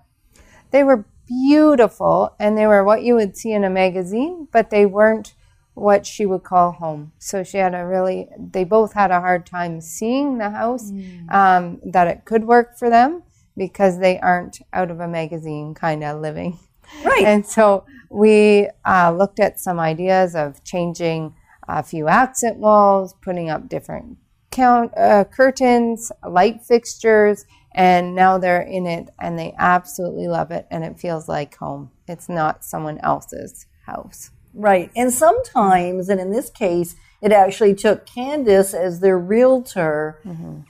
They 0.72 0.84
were 0.84 1.05
beautiful 1.27 2.36
and 2.39 2.58
they 2.58 2.67
were 2.67 2.84
what 2.84 3.03
you 3.03 3.15
would 3.15 3.38
see 3.38 3.53
in 3.53 3.63
a 3.63 3.70
magazine, 3.70 4.48
but 4.51 4.70
they 4.70 4.86
weren't 4.86 5.34
what 5.73 6.05
she 6.05 6.25
would 6.25 6.43
call 6.43 6.71
home. 6.71 7.11
So 7.17 7.43
she 7.43 7.57
had 7.57 7.73
a 7.73 7.85
really, 7.85 8.29
they 8.37 8.63
both 8.63 8.93
had 8.93 9.11
a 9.11 9.19
hard 9.19 9.45
time 9.45 9.81
seeing 9.81 10.37
the 10.37 10.49
house, 10.49 10.91
um, 11.29 11.79
that 11.85 12.07
it 12.07 12.25
could 12.25 12.45
work 12.45 12.77
for 12.77 12.89
them 12.89 13.23
because 13.57 13.99
they 13.99 14.19
aren't 14.19 14.59
out 14.71 14.91
of 14.91 14.99
a 14.99 15.07
magazine 15.07 15.73
kind 15.73 16.03
of 16.03 16.21
living. 16.21 16.59
right. 17.05 17.25
And 17.25 17.45
so 17.45 17.85
we 18.09 18.69
uh, 18.85 19.11
looked 19.11 19.39
at 19.39 19.59
some 19.59 19.79
ideas 19.79 20.35
of 20.35 20.63
changing 20.63 21.35
a 21.67 21.81
few 21.81 22.07
accent 22.07 22.57
walls, 22.57 23.15
putting 23.21 23.49
up 23.49 23.69
different 23.69 24.17
count 24.53 24.95
uh, 24.95 25.23
curtains, 25.23 26.11
light 26.27 26.61
fixtures, 26.61 27.45
and 27.73 28.15
now 28.15 28.37
they're 28.37 28.61
in 28.61 28.85
it 28.85 29.09
and 29.19 29.37
they 29.37 29.53
absolutely 29.57 30.27
love 30.27 30.51
it 30.51 30.67
and 30.69 30.83
it 30.83 30.99
feels 30.99 31.27
like 31.27 31.55
home. 31.57 31.89
It's 32.07 32.29
not 32.29 32.63
someone 32.63 32.99
else's 32.99 33.65
house. 33.85 34.29
Right. 34.53 34.91
And 34.95 35.12
sometimes, 35.12 36.10
and 36.10 36.19
in 36.19 36.31
this 36.31 36.50
case, 36.50 36.95
it 37.22 37.31
actually 37.31 37.74
took 37.74 38.05
Candace 38.05 38.74
as 38.74 39.00
their 39.00 39.17
realtor 39.17 40.19
mm-hmm. 40.25 40.62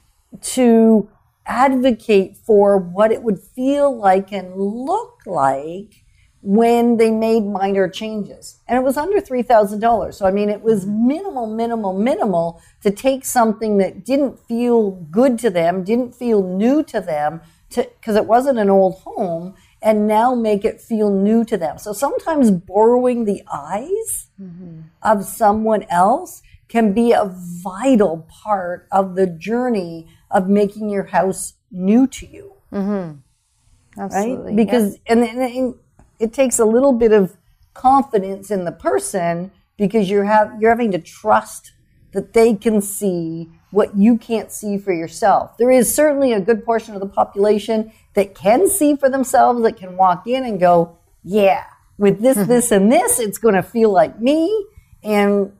to 0.41 1.09
advocate 1.45 2.37
for 2.37 2.77
what 2.77 3.11
it 3.11 3.23
would 3.23 3.39
feel 3.39 3.95
like 3.95 4.31
and 4.31 4.55
look 4.55 5.21
like 5.25 6.03
when 6.41 6.97
they 6.97 7.09
made 7.09 7.43
minor 7.45 7.87
changes. 7.87 8.59
And 8.67 8.77
it 8.77 8.83
was 8.83 8.97
under 8.97 9.19
$3,000. 9.19 10.13
So, 10.13 10.25
I 10.25 10.31
mean, 10.31 10.49
it 10.49 10.61
was 10.61 10.85
mm-hmm. 10.85 11.07
minimal, 11.07 11.47
minimal, 11.47 11.93
minimal 11.93 12.61
to 12.81 12.91
take 12.91 13.25
something 13.25 13.77
that 13.77 14.05
didn't 14.05 14.39
feel 14.47 14.91
good 14.91 15.39
to 15.39 15.49
them, 15.49 15.83
didn't 15.83 16.15
feel 16.15 16.43
new 16.43 16.83
to 16.83 17.01
them, 17.01 17.41
because 17.69 18.15
it 18.15 18.25
wasn't 18.25 18.59
an 18.59 18.69
old 18.69 18.95
home, 18.99 19.55
and 19.83 20.07
now 20.07 20.33
make 20.33 20.65
it 20.65 20.81
feel 20.81 21.11
new 21.11 21.43
to 21.45 21.57
them. 21.57 21.77
So 21.77 21.93
sometimes 21.93 22.49
borrowing 22.49 23.25
the 23.25 23.43
eyes 23.51 24.27
mm-hmm. 24.41 24.81
of 25.01 25.25
someone 25.25 25.83
else 25.89 26.41
can 26.69 26.93
be 26.93 27.11
a 27.11 27.25
vital 27.25 28.25
part 28.29 28.87
of 28.91 29.15
the 29.15 29.27
journey 29.27 30.07
of 30.31 30.47
making 30.47 30.89
your 30.89 31.03
house 31.03 31.53
new 31.69 32.07
to 32.07 32.25
you 32.25 32.53
mm-hmm. 32.73 34.01
right? 34.01 34.05
Absolutely. 34.05 34.55
Because 34.55 34.97
and, 35.07 35.23
and, 35.23 35.39
and 35.39 35.75
it 36.19 36.33
takes 36.33 36.59
a 36.59 36.65
little 36.65 36.93
bit 36.93 37.11
of 37.11 37.37
confidence 37.73 38.51
in 38.51 38.65
the 38.65 38.71
person 38.71 39.51
because 39.77 40.09
you're 40.09 40.25
have 40.25 40.59
you're 40.59 40.71
having 40.71 40.91
to 40.91 40.99
trust 40.99 41.73
that 42.11 42.33
they 42.33 42.53
can 42.53 42.81
see 42.81 43.49
what 43.73 43.97
you 43.97 44.17
can't 44.17 44.51
see 44.51 44.77
for 44.77 44.93
yourself. 44.93 45.57
There 45.57 45.71
is 45.71 45.93
certainly 45.93 46.31
a 46.31 46.39
good 46.39 46.63
portion 46.63 46.93
of 46.93 47.01
the 47.01 47.07
population 47.07 47.91
that 48.13 48.35
can 48.35 48.69
see 48.69 48.95
for 48.95 49.09
themselves, 49.09 49.63
that 49.63 49.77
can 49.77 49.97
walk 49.97 50.27
in 50.27 50.45
and 50.45 50.59
go, 50.59 50.97
"Yeah, 51.23 51.63
with 51.97 52.21
this, 52.21 52.37
mm-hmm. 52.37 52.49
this, 52.49 52.71
and 52.71 52.91
this, 52.91 53.19
it's 53.19 53.39
going 53.39 53.55
to 53.55 53.63
feel 53.63 53.91
like 53.91 54.21
me." 54.21 54.67
And 55.03 55.51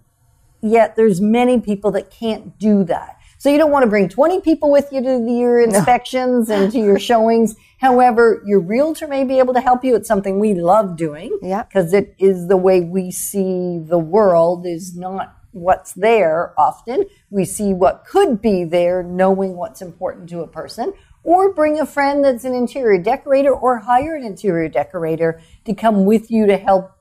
yet, 0.62 0.96
there's 0.96 1.20
many 1.20 1.60
people 1.60 1.92
that 1.92 2.12
can't 2.12 2.58
do 2.60 2.84
that. 2.86 3.18
So 3.40 3.50
you 3.50 3.58
don't 3.58 3.72
want 3.72 3.84
to 3.84 3.90
bring 3.90 4.08
20 4.08 4.40
people 4.40 4.72
with 4.72 4.88
you 4.94 5.02
to 5.02 5.20
your 5.30 5.60
inspections 5.60 6.50
and 6.50 6.72
to 6.72 6.80
your 6.80 6.98
showings. 7.10 7.56
However, 7.78 8.42
your 8.46 8.62
realtor 8.62 9.06
may 9.06 9.26
be 9.26 9.40
able 9.40 9.54
to 9.56 9.60
help 9.60 9.84
you. 9.84 9.96
It's 9.96 10.08
something 10.08 10.40
we 10.40 10.54
love 10.54 10.96
doing 10.96 11.38
Yeah. 11.42 11.64
because 11.64 11.92
it 11.92 12.16
is 12.20 12.48
the 12.48 12.56
way 12.56 12.80
we 12.80 13.12
see 13.12 13.80
the 13.80 14.00
world 14.00 14.66
is 14.66 14.96
not 14.96 15.36
what's 15.54 15.94
there 15.94 16.54
often. 16.58 17.06
We 17.30 17.46
see 17.46 17.74
what 17.74 18.06
could 18.06 18.42
be 18.42 18.64
there, 18.64 19.04
knowing 19.04 19.56
what's 19.56 19.82
important 19.82 20.30
to 20.30 20.42
a 20.42 20.48
person. 20.48 20.94
Or 21.24 21.54
bring 21.54 21.80
a 21.80 21.86
friend 21.86 22.24
that's 22.24 22.44
an 22.44 22.54
interior 22.54 23.02
decorator 23.02 23.54
or 23.54 23.80
hire 23.80 24.16
an 24.16 24.26
interior 24.26 24.68
decorator 24.68 25.42
to 25.66 25.74
come 25.74 26.04
with 26.06 26.30
you 26.30 26.46
to 26.48 26.58
help 26.58 26.92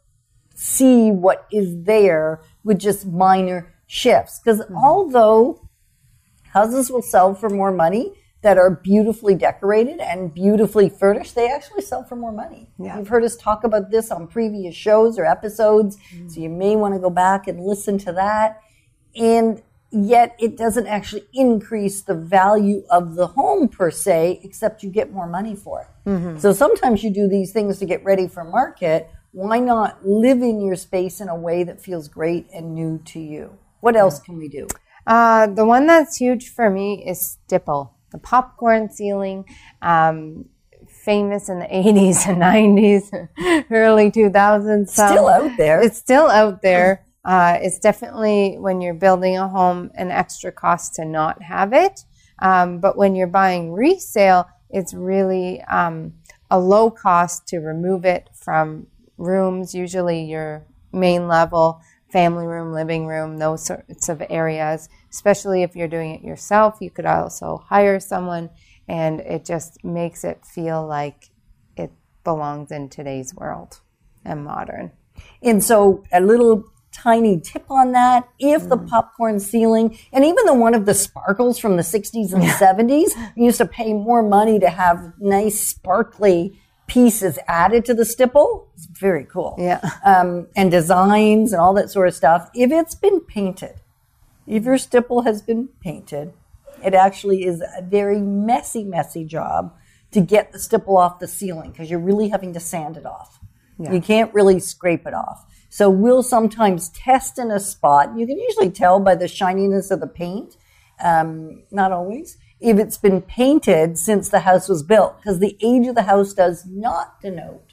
see 0.55 1.11
what 1.11 1.47
is 1.51 1.83
there 1.83 2.41
with 2.63 2.79
just 2.79 3.07
minor 3.07 3.75
shifts. 3.87 4.39
Because 4.39 4.61
mm-hmm. 4.61 4.77
although 4.77 5.69
houses 6.53 6.91
will 6.91 7.03
sell 7.03 7.35
for 7.35 7.51
more 7.51 7.73
money 7.73 8.13
that 8.43 8.59
are 8.59 8.71
beautifully 8.71 9.35
decorated 9.35 10.01
and 10.01 10.35
beautifully 10.35 10.89
furnished, 10.89 11.35
they 11.35 11.49
actually 11.49 11.83
sell 11.83 12.05
for 12.05 12.17
more 12.17 12.33
money. 12.33 12.69
Yeah. 12.79 12.99
You've 12.99 13.09
heard 13.09 13.25
us 13.25 13.37
talk 13.37 13.65
about 13.65 13.91
this 13.91 14.11
on 14.11 14.27
previous 14.27 14.75
shows 14.75 15.19
or 15.19 15.25
episodes, 15.25 15.97
so 16.29 16.41
you 16.41 16.49
may 16.49 16.77
want 16.77 16.95
to 16.95 17.01
go 17.01 17.11
back 17.11 17.47
and 17.47 17.61
listen 17.61 17.99
to 17.99 18.13
that. 18.13 18.61
And 19.15 19.63
yet 19.91 20.35
it 20.41 20.57
doesn't 20.57 20.87
actually 20.87 21.25
increase 21.35 22.03
the 22.03 22.15
value 22.15 22.83
of 22.91 23.15
the 23.15 23.29
home 23.29 23.69
per 23.69 23.91
se, 23.91 24.41
except 24.43 24.83
you 24.83 24.91
get 24.91 25.13
more 25.13 25.29
money 25.29 25.55
for 25.55 25.83
it. 25.83 26.41
So 26.41 26.53
sometimes 26.53 27.05
you 27.05 27.11
do 27.11 27.29
these 27.29 27.53
things 27.53 27.79
to 27.79 27.87
get 27.87 28.03
ready 28.03 28.27
for 28.27 28.43
market. 28.43 29.09
Why 29.31 29.61
not 29.61 30.05
live 30.05 30.43
in 30.43 30.61
your 30.61 30.77
space 30.77 31.21
in 31.21 31.29
a 31.29 31.37
way 31.37 31.63
that 31.63 31.81
feels 31.81 32.09
great 32.09 32.49
and 32.53 32.75
new 32.75 33.01
to 33.07 33.21
you? 33.21 33.57
What 33.81 33.95
else 33.97 34.19
can 34.19 34.37
we 34.37 34.49
do? 34.49 34.67
Uh, 35.07 35.47
the 35.47 35.65
one 35.65 35.87
that's 35.87 36.17
huge 36.17 36.49
for 36.49 36.71
me 36.71 37.05
is 37.07 37.21
Stipple, 37.21 37.95
the 38.13 38.19
popcorn 38.19 38.89
ceiling. 38.91 39.45
Um, 39.81 40.47
famous 40.89 41.49
in 41.49 41.59
the 41.59 41.67
80s 41.67 42.29
and 42.29 42.41
90s, 42.41 43.67
early 43.71 44.11
2000s. 44.11 44.89
some- 44.89 45.09
Still 45.09 45.29
out 45.29 45.51
there. 45.57 45.81
It's 45.81 45.99
still 45.99 46.29
out 46.29 46.63
there. 46.63 47.05
Uh, 47.25 47.57
it's 47.61 47.79
definitely 47.79 48.57
when 48.59 48.81
you're 48.81 48.95
building 48.95 49.37
a 49.37 49.49
home 49.49 49.91
an 49.97 50.11
extra 50.11 50.53
cost 50.53 50.95
to 50.95 51.05
not 51.05 51.43
have 51.43 51.73
it. 51.73 52.05
Um, 52.41 52.79
but 52.81 52.97
when 52.97 53.15
you're 53.17 53.27
buying 53.27 53.73
resale, 53.73 54.47
it's 54.71 54.95
really 54.95 55.61
um, 55.63 56.15
a 56.51 56.59
low 56.59 56.91
cost 56.91 57.47
to 57.49 57.59
remove 57.59 58.05
it 58.05 58.29
from 58.35 58.87
rooms, 59.19 59.75
usually 59.75 60.25
your 60.25 60.65
main 60.93 61.27
level, 61.29 61.81
family 62.13 62.47
room, 62.47 62.73
living 62.73 63.07
room, 63.07 63.39
those 63.39 63.65
sorts 63.65 64.09
of 64.09 64.23
areas. 64.29 64.89
Especially 65.11 65.63
if 65.63 65.75
you're 65.75 65.89
doing 65.89 66.15
it 66.15 66.23
yourself, 66.23 66.79
you 66.81 66.91
could 66.91 67.07
also 67.07 67.65
hire 67.67 67.99
someone, 67.99 68.51
and 68.89 69.21
it 69.21 69.45
just 69.45 69.83
makes 69.85 70.25
it 70.25 70.45
feel 70.45 70.87
like 70.87 71.31
it 71.77 71.91
belongs 72.25 72.71
in 72.71 72.89
today's 72.89 73.35
world 73.35 73.81
and 74.25 74.45
modern. 74.45 74.93
And 75.43 75.63
so, 75.63 76.05
a 76.13 76.21
little 76.21 76.65
tiny 76.93 77.41
tip 77.41 77.71
on 77.71 77.93
that. 77.93 78.29
If 78.39 78.69
the 78.69 78.77
mm. 78.77 78.89
popcorn 78.89 79.41
ceiling, 79.41 79.99
and 80.13 80.25
even 80.25 80.45
the 80.45 80.55
one 80.55 80.75
of 80.75 80.87
the 80.87 80.95
sparkles 80.95 81.59
from 81.59 81.77
the 81.77 81.83
60s 81.83 82.33
and 82.33 82.43
70s, 82.43 83.13
used 83.37 83.59
to 83.59 83.67
pay 83.67 83.93
more 83.93 84.23
money 84.23 84.59
to 84.59 84.69
have 84.69 85.15
nice 85.19 85.61
sparkly 85.61 86.61
pieces 86.87 87.39
added 87.49 87.85
to 87.87 87.95
the 87.95 88.05
stipple. 88.05 88.69
It's 88.75 88.87
very 88.87 89.25
cool. 89.25 89.57
Yeah. 89.59 89.81
Um, 90.05 90.49
and 90.57 90.71
designs 90.71 91.53
and 91.53 91.61
all 91.61 91.75
that 91.75 91.91
sort 91.91 92.09
of 92.09 92.15
stuff. 92.15 92.51
If 92.55 92.71
it's 92.71 92.95
been 92.95 93.21
painted, 93.21 93.81
if 94.47 94.65
your 94.65 94.79
stipple 94.79 95.23
has 95.23 95.43
been 95.43 95.69
painted, 95.81 96.33
it 96.85 96.95
actually 96.95 97.45
is 97.45 97.61
a 97.61 97.83
very 97.83 98.21
messy, 98.21 98.85
messy 98.85 99.25
job 99.25 99.75
to 100.11 100.21
get 100.21 100.53
the 100.53 100.59
stipple 100.59 100.99
off 100.99 101.19
the 101.19 101.29
ceiling 101.29 101.71
because 101.71 101.91
you're 101.91 102.01
really 102.01 102.29
having 102.29 102.53
to 102.53 102.61
sand 102.61 102.97
it 102.97 103.07
off. 103.07 103.39
You 103.91 104.01
can't 104.01 104.33
really 104.33 104.61
scrape 104.61 105.07
it 105.07 105.15
off. 105.15 105.45
So 105.69 105.89
we'll 105.89 106.23
sometimes 106.23 106.91
test 106.91 107.39
in 107.39 107.51
a 107.51 107.59
spot. 107.59 108.17
You 108.17 108.27
can 108.27 108.39
usually 108.39 108.71
tell 108.71 109.01
by 109.01 109.15
the 109.15 109.27
shininess 109.27 109.91
of 109.91 110.01
the 110.01 110.07
paint. 110.07 110.57
Um, 111.03 111.63
not 111.71 111.91
always. 111.91 112.37
If 112.63 112.79
it's 112.79 112.97
been 112.97 113.23
painted 113.23 113.99
since 113.99 114.29
the 114.29 114.41
house 114.41 114.69
was 114.69 114.83
built, 114.83 115.17
because 115.19 115.41
the 115.41 115.59
age 115.61 115.89
of 115.89 115.97
the 115.97 116.05
house 116.05 116.33
does 116.33 116.65
not 116.65 117.21
denote 117.21 117.73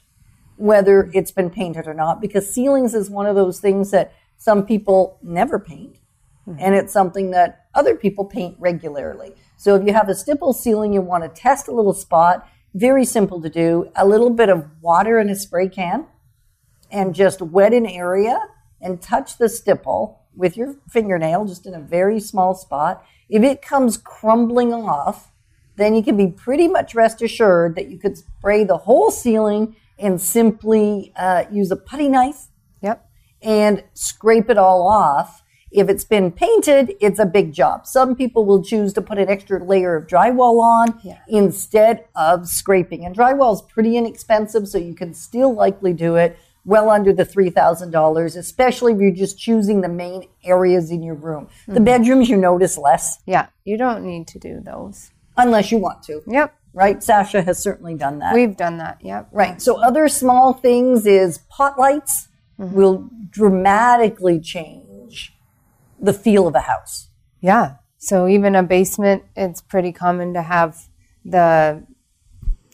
whether 0.56 1.10
it's 1.14 1.30
been 1.30 1.48
painted 1.48 1.86
or 1.86 1.94
not, 1.94 2.20
because 2.20 2.52
ceilings 2.52 2.92
is 2.92 3.08
one 3.08 3.24
of 3.24 3.34
those 3.34 3.60
things 3.60 3.90
that 3.92 4.12
some 4.36 4.66
people 4.66 5.18
never 5.22 5.58
paint, 5.58 5.96
hmm. 6.44 6.56
and 6.58 6.74
it's 6.74 6.92
something 6.92 7.30
that 7.30 7.66
other 7.74 7.94
people 7.94 8.26
paint 8.26 8.56
regularly. 8.58 9.32
So 9.56 9.74
if 9.74 9.86
you 9.86 9.94
have 9.94 10.08
a 10.08 10.14
stipple 10.14 10.52
ceiling, 10.52 10.92
you 10.92 11.00
want 11.00 11.22
to 11.22 11.40
test 11.40 11.68
a 11.68 11.72
little 11.72 11.94
spot. 11.94 12.46
Very 12.74 13.04
simple 13.04 13.40
to 13.40 13.48
do. 13.48 13.90
A 13.96 14.06
little 14.06 14.30
bit 14.30 14.50
of 14.50 14.66
water 14.82 15.18
in 15.18 15.30
a 15.30 15.36
spray 15.36 15.68
can, 15.68 16.06
and 16.90 17.14
just 17.14 17.40
wet 17.40 17.72
an 17.72 17.86
area 17.86 18.38
and 18.82 19.00
touch 19.00 19.38
the 19.38 19.48
stipple 19.48 20.26
with 20.34 20.56
your 20.56 20.76
fingernail, 20.90 21.46
just 21.46 21.64
in 21.64 21.74
a 21.74 21.80
very 21.80 22.20
small 22.20 22.54
spot. 22.54 23.04
If 23.30 23.42
it 23.44 23.62
comes 23.62 23.96
crumbling 23.96 24.74
off, 24.74 25.30
then 25.76 25.94
you 25.94 26.02
can 26.02 26.16
be 26.16 26.26
pretty 26.26 26.68
much 26.68 26.94
rest 26.94 27.22
assured 27.22 27.76
that 27.76 27.88
you 27.88 27.96
could 27.98 28.18
spray 28.18 28.64
the 28.64 28.76
whole 28.76 29.10
ceiling 29.10 29.76
and 29.98 30.20
simply 30.20 31.12
uh, 31.16 31.44
use 31.50 31.70
a 31.70 31.76
putty 31.76 32.08
knife 32.08 32.48
Yep. 32.82 33.08
and 33.42 33.84
scrape 33.94 34.50
it 34.50 34.58
all 34.58 34.86
off. 34.88 35.42
If 35.70 35.88
it's 35.88 36.04
been 36.04 36.32
painted, 36.32 36.94
it's 37.00 37.20
a 37.20 37.24
big 37.26 37.52
job. 37.52 37.86
Some 37.86 38.16
people 38.16 38.44
will 38.44 38.64
choose 38.64 38.92
to 38.94 39.02
put 39.02 39.18
an 39.18 39.28
extra 39.28 39.64
layer 39.64 39.94
of 39.94 40.08
drywall 40.08 40.60
on 40.60 41.00
instead 41.28 42.06
of 42.16 42.48
scraping. 42.48 43.04
And 43.04 43.14
drywall 43.14 43.54
is 43.54 43.62
pretty 43.62 43.96
inexpensive, 43.96 44.66
so 44.66 44.78
you 44.78 44.94
can 44.94 45.14
still 45.14 45.54
likely 45.54 45.92
do 45.92 46.16
it 46.16 46.36
well 46.64 46.90
under 46.90 47.12
the 47.12 47.24
$3,000, 47.24 48.36
especially 48.36 48.92
if 48.92 49.00
you're 49.00 49.10
just 49.10 49.38
choosing 49.38 49.80
the 49.80 49.88
main 49.88 50.28
areas 50.44 50.90
in 50.90 51.02
your 51.02 51.14
room. 51.14 51.48
The 51.66 51.74
mm-hmm. 51.74 51.84
bedrooms 51.84 52.28
you 52.28 52.36
notice 52.36 52.76
less, 52.76 53.18
Yeah. 53.26 53.46
You 53.64 53.76
don't 53.76 54.04
need 54.04 54.26
to 54.28 54.38
do 54.38 54.60
those. 54.60 55.10
unless 55.36 55.72
you 55.72 55.78
want 55.78 56.02
to, 56.02 56.22
Yep. 56.26 56.54
right? 56.74 57.02
Sasha 57.02 57.40
has 57.42 57.62
certainly 57.62 57.94
done 57.94 58.18
that. 58.18 58.34
We've 58.34 58.56
done 58.56 58.76
that. 58.78 58.98
Yep. 59.00 59.28
Right. 59.32 59.62
So 59.62 59.82
other 59.82 60.06
small 60.08 60.52
things 60.52 61.06
is 61.06 61.38
pot 61.48 61.78
lights 61.78 62.28
mm-hmm. 62.58 62.74
will 62.74 63.08
dramatically 63.30 64.38
change 64.38 65.34
the 65.98 66.12
feel 66.12 66.46
of 66.46 66.54
a 66.54 66.60
house. 66.60 67.08
Yeah. 67.40 67.76
So 67.96 68.26
even 68.26 68.54
a 68.54 68.62
basement, 68.62 69.24
it's 69.36 69.60
pretty 69.60 69.92
common 69.92 70.34
to 70.34 70.42
have 70.42 70.76
the 71.24 71.86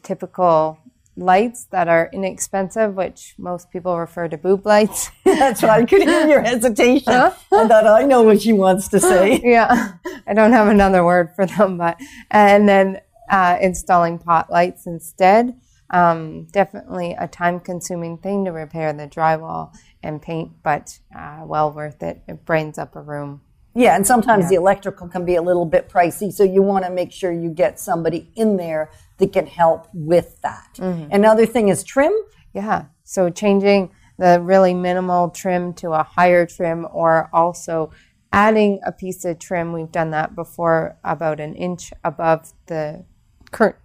typical 0.03 0.79
lights 1.17 1.65
that 1.67 1.89
are 1.89 2.11
inexpensive, 2.13 2.95
which 2.95 3.35
most 3.39 3.71
people 3.71 3.99
refer 3.99 4.29
to 4.29 4.37
boob 4.37 4.67
lights. 4.67 5.11
That's 5.25 5.63
why 5.63 5.79
I 5.81 5.85
could 5.85 6.03
hear 6.03 6.29
your 6.29 6.43
hesitation. 6.43 7.13
I 7.13 7.31
thought 7.31 7.87
I 7.87 8.03
know 8.03 8.23
what 8.23 8.43
she 8.43 8.53
wants 8.53 8.89
to 8.89 9.01
say. 9.01 9.41
yeah, 9.45 9.95
I 10.27 10.35
don't 10.35 10.53
have 10.53 10.69
another 10.69 11.05
word 11.05 11.35
for 11.35 11.47
them, 11.47 11.79
but 11.79 11.99
and 12.31 12.69
then 12.69 13.01
uh, 13.31 13.59
installing 13.61 14.19
pot 14.19 14.51
lights 14.51 14.87
instead. 14.87 15.59
Um, 15.89 16.47
definitely 16.47 17.15
a 17.19 17.29
time-consuming 17.29 18.19
thing 18.19 18.45
to 18.45 18.51
repair 18.51 18.93
the 18.93 19.07
drywall 19.07 19.73
and 20.03 20.21
paint, 20.21 20.53
but 20.63 20.99
uh, 21.17 21.43
well 21.45 21.73
worth 21.73 22.03
it. 22.03 22.23
It 22.27 22.45
brightens 22.45 22.79
up 22.79 22.97
a 22.97 23.01
room. 23.01 23.41
Yeah, 23.77 23.95
and 23.95 24.07
sometimes 24.07 24.49
the 24.49 24.55
electrical 24.55 25.07
can 25.07 25.27
be 25.27 25.35
a 25.35 25.43
little 25.43 25.67
bit 25.67 25.91
pricey, 25.91 26.33
so 26.33 26.43
you 26.43 26.63
want 26.63 26.87
to 26.87 26.91
make 26.91 27.13
sure 27.13 27.31
you 27.31 27.51
get 27.51 27.79
somebody 27.79 28.31
in 28.35 28.57
there 28.57 28.91
that 29.19 29.33
can 29.35 29.47
help 29.47 29.87
with 29.93 30.41
that. 30.41 30.79
Another 31.13 31.45
thing 31.45 31.69
is 31.69 31.85
trim. 31.85 32.13
Yeah. 32.55 32.87
So 33.05 33.29
changing 33.29 33.91
the 34.19 34.41
really 34.41 34.73
minimal 34.73 35.29
trim 35.29 35.75
to 35.75 35.93
a 35.93 36.03
higher 36.03 36.47
trim 36.47 36.87
or 36.91 37.29
also 37.35 37.91
adding 38.33 38.81
a 38.85 38.93
piece 38.93 39.25
of 39.27 39.39
trim. 39.39 39.75
We've 39.75 39.93
done 39.93 40.11
that 40.13 40.35
before 40.35 40.99
about 41.05 41.39
an 41.39 41.55
inch 41.55 41.93
above 42.03 42.53
the 42.67 43.05
current 43.51 43.77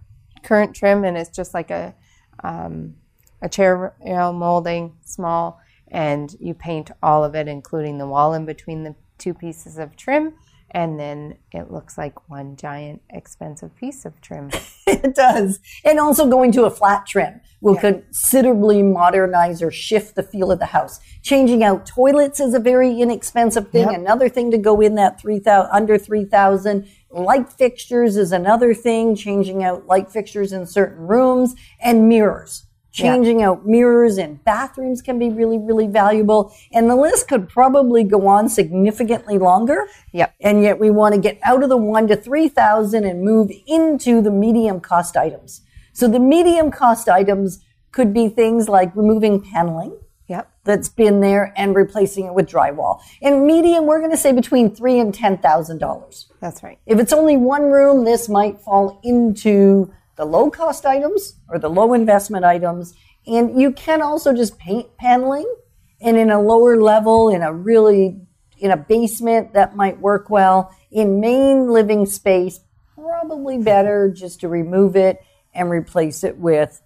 current 0.42 0.74
trim 0.74 1.04
and 1.04 1.16
it's 1.16 1.30
just 1.30 1.54
like 1.54 1.70
a 1.70 1.94
um, 2.42 2.94
a 3.42 3.48
chair 3.48 3.94
rail 4.04 4.32
molding 4.32 4.94
small 5.04 5.60
and 5.88 6.34
you 6.40 6.52
paint 6.54 6.90
all 7.02 7.22
of 7.22 7.34
it 7.34 7.46
including 7.46 7.98
the 7.98 8.06
wall 8.06 8.34
in 8.34 8.44
between 8.44 8.82
the 8.82 8.94
two 9.18 9.34
pieces 9.34 9.78
of 9.78 9.96
trim 9.96 10.34
and 10.74 10.98
then 10.98 11.36
it 11.52 11.70
looks 11.70 11.98
like 11.98 12.30
one 12.30 12.56
giant 12.56 13.02
expensive 13.10 13.76
piece 13.76 14.06
of 14.06 14.18
trim. 14.22 14.50
it 14.86 15.14
does. 15.14 15.60
And 15.84 16.00
also 16.00 16.28
going 16.28 16.50
to 16.52 16.64
a 16.64 16.70
flat 16.70 17.06
trim 17.06 17.42
will 17.60 17.76
considerably 17.76 18.82
modernize 18.82 19.62
or 19.62 19.70
shift 19.70 20.14
the 20.14 20.22
feel 20.22 20.50
of 20.50 20.58
the 20.58 20.66
house. 20.66 20.98
Changing 21.22 21.62
out 21.62 21.84
toilets 21.84 22.40
is 22.40 22.54
a 22.54 22.58
very 22.58 23.00
inexpensive 23.00 23.70
thing. 23.70 23.90
Yep. 23.90 24.00
Another 24.00 24.28
thing 24.30 24.50
to 24.50 24.58
go 24.58 24.80
in 24.80 24.94
that 24.94 25.20
3000 25.20 25.70
under 25.70 25.98
3000. 25.98 26.88
Light 27.10 27.52
fixtures 27.52 28.16
is 28.16 28.32
another 28.32 28.72
thing, 28.72 29.14
changing 29.14 29.62
out 29.62 29.86
light 29.86 30.10
fixtures 30.10 30.52
in 30.52 30.66
certain 30.66 31.06
rooms 31.06 31.54
and 31.80 32.08
mirrors. 32.08 32.64
Changing 32.92 33.42
out 33.42 33.66
mirrors 33.66 34.18
in 34.18 34.34
bathrooms 34.44 35.00
can 35.00 35.18
be 35.18 35.30
really, 35.30 35.58
really 35.58 35.86
valuable. 35.86 36.54
And 36.72 36.90
the 36.90 36.96
list 36.96 37.26
could 37.26 37.48
probably 37.48 38.04
go 38.04 38.26
on 38.28 38.50
significantly 38.50 39.38
longer. 39.38 39.86
Yep. 40.12 40.34
And 40.42 40.62
yet 40.62 40.78
we 40.78 40.90
want 40.90 41.14
to 41.14 41.20
get 41.20 41.38
out 41.42 41.62
of 41.62 41.70
the 41.70 41.76
one 41.76 42.06
to 42.08 42.16
3,000 42.16 43.04
and 43.04 43.22
move 43.22 43.50
into 43.66 44.20
the 44.20 44.30
medium 44.30 44.78
cost 44.80 45.16
items. 45.16 45.62
So 45.94 46.06
the 46.06 46.20
medium 46.20 46.70
cost 46.70 47.08
items 47.08 47.64
could 47.92 48.12
be 48.12 48.28
things 48.28 48.68
like 48.68 48.94
removing 48.94 49.40
paneling 49.40 49.98
Yep. 50.28 50.50
that's 50.64 50.88
been 50.88 51.20
there 51.20 51.52
and 51.56 51.74
replacing 51.74 52.26
it 52.26 52.34
with 52.34 52.48
drywall. 52.48 53.00
And 53.20 53.46
medium, 53.46 53.86
we're 53.86 53.98
going 53.98 54.12
to 54.12 54.16
say 54.16 54.32
between 54.32 54.74
three 54.74 54.98
and 54.98 55.14
ten 55.14 55.38
thousand 55.38 55.78
dollars. 55.78 56.30
That's 56.40 56.62
right. 56.62 56.78
If 56.86 56.98
it's 56.98 57.12
only 57.12 57.36
one 57.36 57.70
room, 57.70 58.04
this 58.04 58.28
might 58.28 58.60
fall 58.60 59.00
into 59.02 59.92
the 60.22 60.26
low 60.26 60.48
cost 60.48 60.86
items 60.86 61.34
or 61.48 61.58
the 61.58 61.68
low 61.68 61.94
investment 61.94 62.44
items. 62.44 62.94
And 63.26 63.60
you 63.60 63.72
can 63.72 64.00
also 64.00 64.32
just 64.32 64.56
paint 64.56 64.96
paneling 64.96 65.52
and 66.00 66.16
in 66.16 66.30
a 66.30 66.40
lower 66.40 66.80
level, 66.80 67.28
in 67.28 67.42
a 67.42 67.52
really, 67.52 68.20
in 68.58 68.70
a 68.70 68.76
basement, 68.76 69.52
that 69.54 69.74
might 69.74 69.98
work 69.98 70.30
well. 70.30 70.72
In 70.92 71.18
main 71.20 71.68
living 71.72 72.06
space, 72.06 72.60
probably 72.94 73.58
better 73.58 74.12
just 74.14 74.38
to 74.40 74.48
remove 74.48 74.94
it 74.94 75.18
and 75.52 75.68
replace 75.68 76.22
it 76.22 76.38
with 76.38 76.80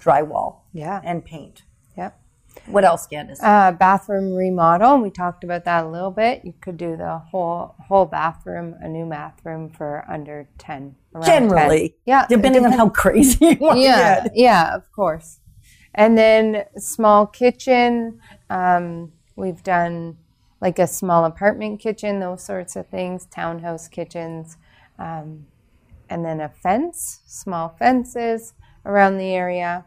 drywall 0.00 0.60
Yeah. 0.72 1.02
and 1.04 1.22
paint. 1.22 1.64
What 2.66 2.84
else, 2.84 3.06
Candace? 3.06 3.40
uh, 3.42 3.72
bathroom 3.72 4.34
remodel. 4.34 4.98
We 4.98 5.10
talked 5.10 5.44
about 5.44 5.64
that 5.64 5.84
a 5.84 5.88
little 5.88 6.10
bit. 6.10 6.44
You 6.44 6.54
could 6.60 6.76
do 6.76 6.96
the 6.96 7.18
whole 7.18 7.74
whole 7.88 8.06
bathroom, 8.06 8.76
a 8.80 8.88
new 8.88 9.08
bathroom 9.08 9.70
for 9.70 10.04
under 10.08 10.48
ten. 10.58 10.94
around 11.14 11.24
10. 11.24 11.48
Generally, 11.48 11.96
yeah, 12.06 12.26
depending 12.28 12.64
on 12.64 12.72
how 12.72 12.88
crazy 12.88 13.44
you 13.46 13.56
want 13.60 13.80
yeah, 13.80 14.20
to 14.20 14.28
get. 14.28 14.32
yeah, 14.36 14.74
of 14.74 14.90
course. 14.92 15.40
And 15.94 16.16
then 16.16 16.64
small 16.76 17.26
kitchen. 17.26 18.20
Um, 18.48 19.12
we've 19.36 19.62
done 19.62 20.18
like 20.60 20.78
a 20.78 20.86
small 20.86 21.24
apartment 21.24 21.80
kitchen, 21.80 22.20
those 22.20 22.44
sorts 22.44 22.76
of 22.76 22.86
things. 22.88 23.26
Townhouse 23.26 23.88
kitchens, 23.88 24.56
um, 24.98 25.46
and 26.08 26.24
then 26.24 26.40
a 26.40 26.48
fence, 26.48 27.20
small 27.26 27.74
fences 27.78 28.54
around 28.84 29.18
the 29.18 29.32
area. 29.34 29.84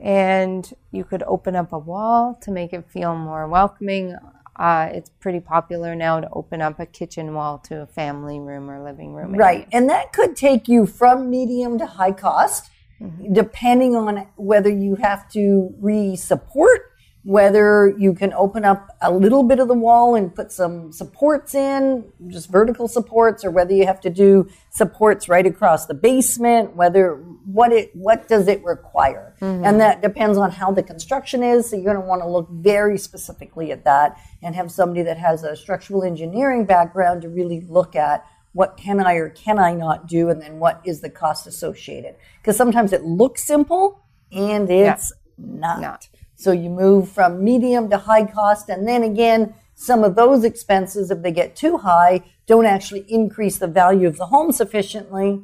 And 0.00 0.72
you 0.92 1.04
could 1.04 1.22
open 1.24 1.54
up 1.56 1.72
a 1.72 1.78
wall 1.78 2.38
to 2.42 2.50
make 2.50 2.72
it 2.72 2.88
feel 2.90 3.14
more 3.14 3.46
welcoming. 3.48 4.16
Uh, 4.56 4.88
it's 4.92 5.10
pretty 5.20 5.40
popular 5.40 5.94
now 5.94 6.20
to 6.20 6.28
open 6.32 6.60
up 6.62 6.80
a 6.80 6.86
kitchen 6.86 7.34
wall 7.34 7.58
to 7.58 7.82
a 7.82 7.86
family 7.86 8.38
room 8.40 8.70
or 8.70 8.82
living 8.82 9.12
room. 9.14 9.34
area. 9.34 9.38
Right. 9.38 9.68
And 9.72 9.88
that 9.90 10.12
could 10.12 10.36
take 10.36 10.68
you 10.68 10.86
from 10.86 11.30
medium 11.30 11.78
to 11.78 11.86
high 11.86 12.12
cost, 12.12 12.70
Mm-hmm. 13.00 13.32
depending 13.32 13.96
on 13.96 14.26
whether 14.36 14.68
you 14.68 14.96
have 14.96 15.26
to 15.30 15.72
re 15.80 16.16
support 16.16 16.89
whether 17.22 17.94
you 17.98 18.14
can 18.14 18.32
open 18.32 18.64
up 18.64 18.96
a 19.02 19.12
little 19.12 19.42
bit 19.42 19.58
of 19.58 19.68
the 19.68 19.74
wall 19.74 20.14
and 20.14 20.34
put 20.34 20.50
some 20.50 20.90
supports 20.90 21.54
in, 21.54 22.04
just 22.28 22.50
vertical 22.50 22.88
supports, 22.88 23.44
or 23.44 23.50
whether 23.50 23.74
you 23.74 23.86
have 23.86 24.00
to 24.00 24.08
do 24.08 24.48
supports 24.70 25.28
right 25.28 25.46
across 25.46 25.84
the 25.84 25.92
basement, 25.92 26.74
whether 26.76 27.16
what 27.44 27.72
it 27.72 27.90
what 27.94 28.26
does 28.26 28.48
it 28.48 28.64
require? 28.64 29.36
Mm-hmm. 29.42 29.64
And 29.64 29.80
that 29.80 30.00
depends 30.00 30.38
on 30.38 30.50
how 30.50 30.72
the 30.72 30.82
construction 30.82 31.42
is. 31.42 31.68
So 31.68 31.76
you're 31.76 31.84
going 31.84 31.96
to 31.96 32.00
want 32.00 32.22
to 32.22 32.28
look 32.28 32.48
very 32.50 32.96
specifically 32.96 33.70
at 33.70 33.84
that 33.84 34.16
and 34.42 34.54
have 34.54 34.70
somebody 34.70 35.02
that 35.02 35.18
has 35.18 35.44
a 35.44 35.54
structural 35.56 36.02
engineering 36.02 36.64
background 36.64 37.20
to 37.22 37.28
really 37.28 37.60
look 37.68 37.94
at 37.96 38.24
what 38.52 38.78
can 38.78 38.98
I 38.98 39.14
or 39.14 39.28
can 39.28 39.58
I 39.58 39.74
not 39.74 40.08
do, 40.08 40.30
and 40.30 40.40
then 40.40 40.58
what 40.58 40.80
is 40.84 41.02
the 41.02 41.10
cost 41.10 41.46
associated. 41.46 42.16
Because 42.40 42.56
sometimes 42.56 42.94
it 42.94 43.04
looks 43.04 43.44
simple 43.44 44.02
and 44.32 44.70
it's 44.70 45.12
not. 45.36 45.80
Not. 45.80 46.08
So 46.40 46.52
you 46.52 46.70
move 46.70 47.10
from 47.10 47.44
medium 47.44 47.90
to 47.90 47.98
high 47.98 48.24
cost, 48.24 48.70
and 48.70 48.88
then 48.88 49.02
again, 49.02 49.52
some 49.74 50.02
of 50.02 50.14
those 50.14 50.42
expenses, 50.42 51.10
if 51.10 51.20
they 51.20 51.32
get 51.32 51.54
too 51.54 51.76
high, 51.76 52.22
don't 52.46 52.64
actually 52.64 53.04
increase 53.08 53.58
the 53.58 53.66
value 53.66 54.08
of 54.08 54.16
the 54.16 54.24
home 54.24 54.50
sufficiently 54.50 55.42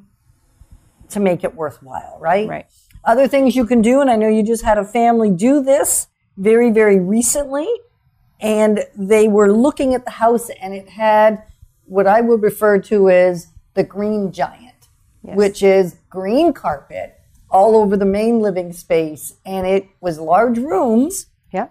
to 1.10 1.20
make 1.20 1.44
it 1.44 1.54
worthwhile, 1.54 2.16
right? 2.18 2.48
Right. 2.48 2.66
Other 3.04 3.28
things 3.28 3.54
you 3.54 3.66
can 3.66 3.82
do, 3.82 4.00
and 4.00 4.10
I 4.10 4.16
know 4.16 4.28
you 4.28 4.42
just 4.42 4.64
had 4.64 4.78
a 4.78 4.86
family 4.86 5.30
do 5.30 5.62
this 5.62 6.06
very, 6.38 6.70
very 6.70 6.98
recently, 6.98 7.68
and 8.40 8.82
they 8.96 9.28
were 9.28 9.52
looking 9.52 9.94
at 9.94 10.06
the 10.06 10.12
house, 10.12 10.48
and 10.62 10.72
it 10.72 10.88
had 10.88 11.42
what 11.84 12.06
I 12.06 12.22
would 12.22 12.42
refer 12.42 12.78
to 12.78 13.10
as 13.10 13.48
the 13.74 13.84
green 13.84 14.32
giant, 14.32 14.88
which 15.20 15.62
is 15.62 15.96
green 16.08 16.54
carpet 16.54 17.20
all 17.50 17.76
over 17.76 17.96
the 17.96 18.04
main 18.04 18.40
living 18.40 18.72
space, 18.72 19.34
and 19.44 19.66
it 19.66 19.88
was 20.00 20.18
large 20.18 20.58
rooms. 20.58 21.26
Yeah, 21.52 21.68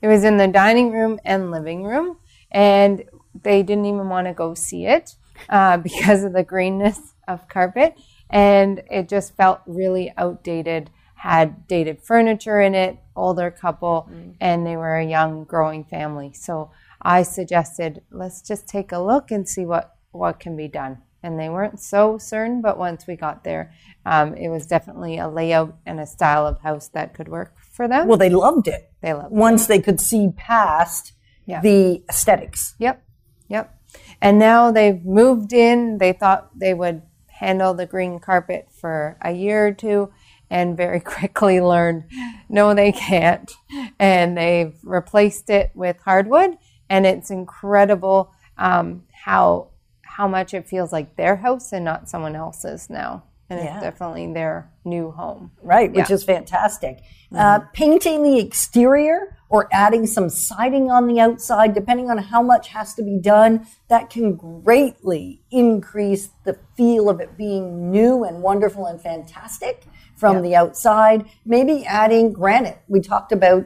It 0.00 0.08
was 0.08 0.24
in 0.24 0.36
the 0.36 0.48
dining 0.48 0.92
room 0.92 1.18
and 1.24 1.50
living 1.50 1.84
room, 1.84 2.18
and 2.50 3.04
they 3.42 3.62
didn't 3.62 3.86
even 3.86 4.08
want 4.08 4.26
to 4.26 4.34
go 4.34 4.54
see 4.54 4.86
it 4.86 5.16
uh, 5.48 5.76
because 5.88 6.24
of 6.24 6.32
the 6.32 6.44
greenness 6.44 7.14
of 7.28 7.48
carpet, 7.48 7.94
and 8.30 8.82
it 8.90 9.08
just 9.08 9.36
felt 9.36 9.60
really 9.66 10.12
outdated. 10.16 10.90
Had 11.16 11.68
dated 11.68 12.02
furniture 12.02 12.60
in 12.60 12.74
it, 12.74 12.98
older 13.14 13.48
couple, 13.50 14.08
and 14.40 14.66
they 14.66 14.76
were 14.76 14.96
a 14.96 15.06
young, 15.06 15.44
growing 15.44 15.84
family. 15.84 16.32
So 16.32 16.72
I 17.00 17.22
suggested 17.22 18.02
let's 18.10 18.42
just 18.42 18.66
take 18.66 18.90
a 18.90 18.98
look 18.98 19.30
and 19.30 19.48
see 19.48 19.64
what 19.64 19.94
what 20.10 20.40
can 20.40 20.56
be 20.56 20.66
done. 20.66 20.98
And 21.22 21.38
they 21.38 21.48
weren't 21.48 21.80
so 21.80 22.18
certain, 22.18 22.60
but 22.62 22.78
once 22.78 23.06
we 23.06 23.14
got 23.16 23.44
there, 23.44 23.72
um, 24.04 24.34
it 24.34 24.48
was 24.48 24.66
definitely 24.66 25.18
a 25.18 25.28
layout 25.28 25.76
and 25.86 26.00
a 26.00 26.06
style 26.06 26.46
of 26.46 26.60
house 26.60 26.88
that 26.88 27.14
could 27.14 27.28
work 27.28 27.54
for 27.72 27.86
them. 27.86 28.08
Well, 28.08 28.18
they 28.18 28.28
loved 28.30 28.66
it 28.68 28.90
they 29.00 29.12
loved 29.12 29.26
it. 29.26 29.32
once 29.32 29.66
they 29.66 29.78
could 29.80 30.00
see 30.00 30.30
past 30.36 31.12
Yeah. 31.46 31.60
the 31.60 32.02
aesthetics. 32.08 32.74
Yep, 32.78 33.02
yep. 33.48 33.78
And 34.20 34.38
now 34.38 34.70
they've 34.72 35.04
moved 35.04 35.52
in. 35.52 35.98
They 35.98 36.12
thought 36.12 36.50
they 36.58 36.74
would 36.74 37.02
handle 37.28 37.74
the 37.74 37.86
green 37.86 38.18
carpet 38.20 38.68
for 38.72 39.16
a 39.22 39.32
year 39.32 39.66
or 39.68 39.72
two 39.72 40.10
and 40.50 40.76
very 40.76 41.00
quickly 41.14 41.60
learned 41.60 42.04
no, 42.48 42.74
they 42.74 42.92
can't. 42.92 43.50
And 43.98 44.36
they've 44.36 44.74
replaced 44.82 45.50
it 45.50 45.70
with 45.74 45.96
hardwood. 46.04 46.56
And 46.90 47.06
it's 47.06 47.30
incredible 47.30 48.32
um, 48.58 49.04
how 49.24 49.68
how 50.16 50.28
much 50.28 50.52
it 50.52 50.68
feels 50.68 50.92
like 50.92 51.16
their 51.16 51.36
house 51.36 51.72
and 51.72 51.84
not 51.84 52.08
someone 52.08 52.36
else's 52.36 52.90
now. 52.90 53.22
And 53.48 53.60
Yeah. 53.60 53.74
it's 53.74 53.82
definitely 53.82 54.32
their 54.32 54.70
new 54.84 55.10
home. 55.10 55.50
right, 55.62 55.90
which 55.92 56.08
Yeah. 56.10 56.14
is 56.14 56.24
fantastic. 56.24 57.00
Uh, 57.34 57.60
painting 57.72 58.22
the 58.22 58.38
exterior 58.38 59.36
or 59.48 59.68
adding 59.72 60.06
some 60.06 60.28
siding 60.30 60.90
on 60.90 61.06
the 61.06 61.18
outside, 61.20 61.72
depending 61.74 62.10
on 62.10 62.18
how 62.18 62.42
much 62.42 62.68
has 62.68 62.94
to 62.94 63.02
be 63.02 63.18
done, 63.18 63.66
that 63.88 64.08
can 64.10 64.34
greatly 64.36 65.42
increase 65.50 66.30
the 66.44 66.56
feel 66.76 67.08
of 67.10 67.20
it 67.20 67.36
being 67.36 67.90
new 67.90 68.24
and 68.24 68.42
wonderful 68.42 68.86
and 68.86 69.00
fantastic 69.00 69.84
from 70.16 70.40
the 70.42 70.54
outside. 70.54 71.24
Maybe 71.44 71.84
adding 71.86 72.32
granite. 72.32 72.78
We 72.88 73.00
talked 73.00 73.32
about 73.32 73.64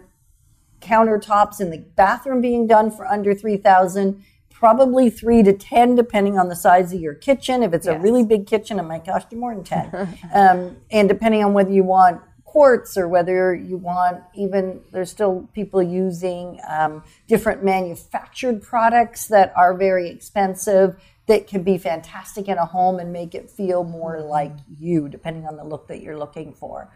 countertops 0.80 1.61
in 1.61 1.70
the 1.70 1.78
bathroom 1.96 2.40
being 2.40 2.66
done 2.66 2.90
for 2.90 3.06
under 3.06 3.35
3000 3.35 4.22
probably 4.58 5.10
3 5.10 5.42
to 5.42 5.52
10 5.52 5.96
depending 5.96 6.38
on 6.38 6.48
the 6.48 6.56
size 6.56 6.92
of 6.92 7.00
your 7.00 7.14
kitchen. 7.14 7.62
If 7.62 7.74
it's 7.74 7.86
a 7.86 7.98
really 7.98 8.24
big 8.24 8.46
kitchen 8.46 8.78
it 8.78 8.84
might 8.84 9.04
cost 9.04 9.30
you 9.30 9.38
more 9.38 9.54
than 9.54 9.64
10 9.64 10.18
um, 10.34 10.76
and 10.90 11.08
depending 11.08 11.44
on 11.44 11.52
whether 11.52 11.70
you 11.70 11.84
want 11.84 12.22
quartz 12.44 12.96
or 12.96 13.06
whether 13.06 13.54
you 13.54 13.76
want 13.76 14.22
even 14.34 14.80
there's 14.90 15.10
still 15.10 15.46
people 15.52 15.82
using 15.82 16.58
um, 16.66 17.04
different 17.26 17.62
manufactured 17.62 18.62
products 18.62 19.26
that 19.26 19.52
are 19.54 19.74
very 19.74 20.08
expensive 20.08 20.96
that 21.26 21.46
can 21.46 21.62
be 21.62 21.76
fantastic 21.76 22.48
in 22.48 22.56
a 22.56 22.64
home 22.64 22.98
and 22.98 23.12
make 23.12 23.34
it 23.34 23.50
feel 23.50 23.84
more 23.84 24.22
like 24.22 24.52
you 24.78 25.06
depending 25.06 25.46
on 25.46 25.56
the 25.56 25.64
look 25.64 25.86
that 25.88 26.00
you're 26.00 26.16
looking 26.16 26.54
for. 26.54 26.90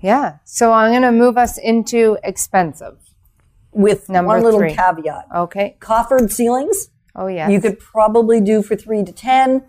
Yeah. 0.00 0.38
So 0.44 0.72
I'm 0.72 0.90
going 0.90 1.02
to 1.02 1.12
move 1.12 1.38
us 1.38 1.58
into 1.58 2.18
expensive. 2.24 3.11
With 3.72 4.08
Number 4.08 4.28
one 4.28 4.42
little 4.42 4.60
three. 4.60 4.74
caveat 4.74 5.26
Okay. 5.34 5.76
coffered 5.80 6.30
ceilings 6.30 6.90
Oh, 7.16 7.26
yes. 7.26 7.50
you 7.50 7.60
could 7.60 7.78
probably 7.78 8.40
do 8.40 8.62
for 8.62 8.76
three 8.76 9.02
to 9.04 9.12
10. 9.12 9.64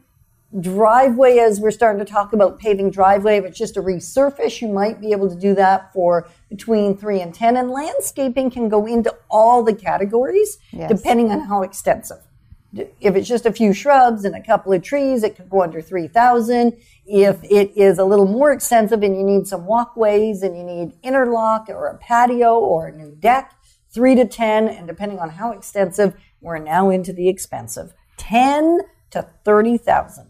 Driveway, 0.60 1.40
as 1.40 1.60
we're 1.60 1.72
starting 1.72 1.98
to 2.06 2.10
talk 2.12 2.32
about 2.32 2.60
paving 2.60 2.92
driveway, 2.92 3.38
if 3.38 3.46
it's 3.46 3.58
just 3.58 3.76
a 3.76 3.82
resurface, 3.82 4.62
you 4.62 4.68
might 4.68 5.02
be 5.02 5.12
able 5.12 5.28
to 5.28 5.36
do 5.36 5.56
that 5.56 5.92
for 5.94 6.28
between 6.48 6.96
three 6.96 7.20
and 7.22 7.34
10. 7.34 7.58
And 7.58 7.72
landscaping 7.72 8.52
can 8.52 8.70
go 8.70 8.86
into 8.86 9.14
all 9.32 9.64
the 9.64 9.74
categories 9.74 10.60
Yes. 10.72 10.90
depending 10.92 11.32
on 11.32 11.40
how 11.40 11.64
extensive. 11.64 12.20
If 13.02 13.16
it's 13.16 13.28
just 13.28 13.46
a 13.48 13.52
few 13.52 13.74
shrubs 13.74 14.26
and 14.26 14.36
a 14.36 14.42
couple 14.42 14.74
of 14.74 14.84
trees, 14.84 15.24
it 15.24 15.36
could 15.36 15.50
go 15.50 15.64
under 15.64 15.82
3,000. 15.82 16.74
If 17.08 17.44
it 17.44 17.72
is 17.76 17.98
a 17.98 18.06
little 18.06 18.26
more 18.28 18.52
extensive 18.52 19.02
and 19.02 19.16
you 19.18 19.24
need 19.24 19.48
some 19.48 19.66
walkways 19.66 20.44
and 20.44 20.56
you 20.56 20.64
need 20.64 20.94
interlock 21.04 21.68
or 21.70 21.88
a 21.88 21.98
patio 21.98 22.60
or 22.60 22.88
a 22.88 22.92
new 22.92 23.12
deck, 23.20 23.54
three 23.94 24.16
to 24.16 24.26
10. 24.26 24.68
And 24.68 24.88
depending 24.88 25.20
on 25.20 25.30
how 25.30 25.52
extensive, 25.52 26.16
we're 26.42 26.58
now 26.58 26.90
into 26.90 27.14
the 27.14 27.30
expensive 27.30 27.94
10 28.18 28.80
to 29.12 29.28
30,000. 29.46 30.30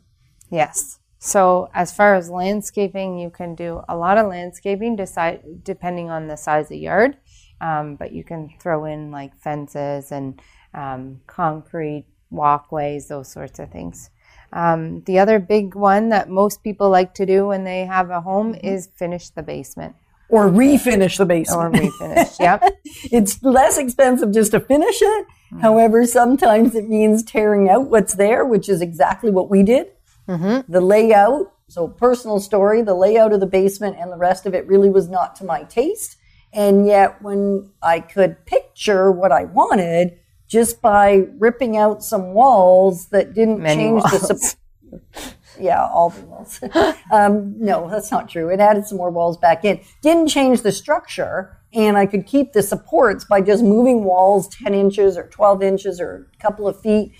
Yes. 0.50 1.00
So 1.20 1.70
as 1.74 1.94
far 1.94 2.16
as 2.16 2.30
landscaping, 2.30 3.18
you 3.18 3.30
can 3.30 3.56
do 3.56 3.82
a 3.88 3.96
lot 3.96 4.18
of 4.18 4.28
landscaping 4.28 4.96
decide, 4.96 5.64
depending 5.64 6.10
on 6.10 6.28
the 6.28 6.36
size 6.36 6.70
of 6.70 6.78
yard. 6.78 7.18
Um, 7.62 7.96
but 7.96 8.12
you 8.12 8.24
can 8.24 8.50
throw 8.60 8.86
in 8.86 9.10
like 9.10 9.38
fences 9.38 10.12
and 10.12 10.42
um, 10.74 11.22
concrete 11.28 12.06
walkways, 12.30 13.08
those 13.08 13.32
sorts 13.32 13.60
of 13.60 13.72
things. 13.72 14.10
Um, 14.52 15.02
the 15.04 15.20
other 15.20 15.40
big 15.40 15.76
one 15.76 16.10
that 16.10 16.30
most 16.30 16.64
people 16.64 16.90
like 16.90 17.14
to 17.16 17.26
do 17.26 17.48
when 17.48 17.64
they 17.64 17.86
have 17.86 18.10
a 18.10 18.22
home 18.22 18.54
is 18.56 18.90
finish 18.96 19.30
the 19.30 19.44
basement 19.44 19.96
Or 20.30 20.50
refinish 20.50 21.18
the 21.18 21.26
basement. 21.26 21.76
or 21.76 21.80
refinish. 21.80 22.40
yep. 22.40 22.64
it's 23.12 23.42
less 23.44 23.78
expensive 23.78 24.34
just 24.34 24.52
to 24.52 24.60
finish 24.60 25.02
it. 25.02 25.28
Mm-hmm. 25.28 25.60
However, 25.60 26.06
sometimes 26.06 26.76
it 26.76 26.90
means 26.90 27.24
tearing 27.24 27.70
out 27.70 27.90
what's 27.90 28.16
there, 28.16 28.46
which 28.46 28.68
is 28.68 28.82
exactly 28.82 29.30
what 29.30 29.50
we 29.50 29.64
did. 29.64 29.88
Mm-hmm. 30.28 30.72
The 30.72 30.82
layout, 30.82 31.54
so 31.68 31.88
personal 31.88 32.40
story, 32.40 32.82
the 32.82 32.96
layout 32.96 33.34
of 33.34 33.42
the 33.42 33.46
basement 33.46 33.98
and 34.00 34.12
the 34.12 34.18
rest 34.18 34.46
of 34.46 34.54
it 34.54 34.66
really 34.68 34.90
was 34.90 35.10
not 35.10 35.36
to 35.38 35.44
my 35.44 35.64
taste. 35.64 36.18
And 36.52 36.86
yet, 36.86 37.22
when 37.22 37.72
I 37.82 38.00
could 38.00 38.46
picture 38.46 39.12
what 39.12 39.32
I 39.32 39.46
wanted 39.46 40.20
just 40.48 40.82
by 40.82 41.26
ripping 41.40 41.78
out 41.78 42.04
some 42.04 42.34
walls 42.34 43.08
that 43.08 43.34
didn't 43.34 43.60
Many 43.60 43.84
change 43.84 44.04
the 44.04 44.56
walls. 44.92 45.36
yeah, 45.60 45.86
all 45.86 46.10
the 46.10 46.22
walls. 46.22 46.60
um, 47.12 47.56
no, 47.60 47.90
that's 47.90 48.12
not 48.12 48.30
true. 48.30 48.50
It 48.50 48.60
added 48.60 48.86
some 48.86 48.98
more 48.98 49.10
walls 49.10 49.38
back 49.38 49.66
in. 49.66 49.80
Didn't 50.02 50.28
change 50.28 50.62
the 50.62 50.72
structure, 50.72 51.58
and 51.74 51.98
I 51.98 52.06
could 52.06 52.26
keep 52.26 52.54
the 52.54 52.64
supports 52.64 53.26
by 53.26 53.42
just 53.42 53.64
moving 53.64 54.04
walls 54.04 54.48
10 54.50 54.74
inches 54.74 55.18
or 55.18 55.28
12 55.28 55.64
inches 55.64 56.00
or 56.00 56.30
a 56.34 56.42
couple 56.42 56.68
of 56.68 56.80
feet, 56.80 57.14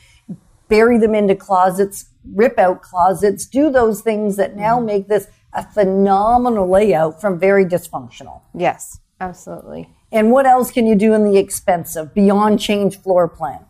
bury 0.68 0.98
them 0.98 1.16
into 1.16 1.36
closets, 1.36 2.10
rip 2.34 2.58
out 2.58 2.82
closets, 2.82 3.46
do 3.46 3.70
those 3.70 4.02
things 4.02 4.36
that 4.38 4.56
now 4.56 4.80
make 4.80 5.08
this 5.08 5.28
a 5.54 5.64
phenomenal 5.64 6.70
layout 6.70 7.22
from 7.22 7.40
very 7.40 7.66
dysfunctional. 7.66 8.42
Yes. 8.54 9.00
Absolutely. 9.20 9.90
And 10.12 10.32
what 10.32 10.46
else 10.46 10.70
can 10.72 10.86
you 10.86 10.96
do 10.96 11.14
in 11.14 11.24
the 11.24 11.38
expensive 11.38 12.14
beyond 12.14 12.60
change 12.60 13.00
floor 13.00 13.28
plan? 13.28 13.66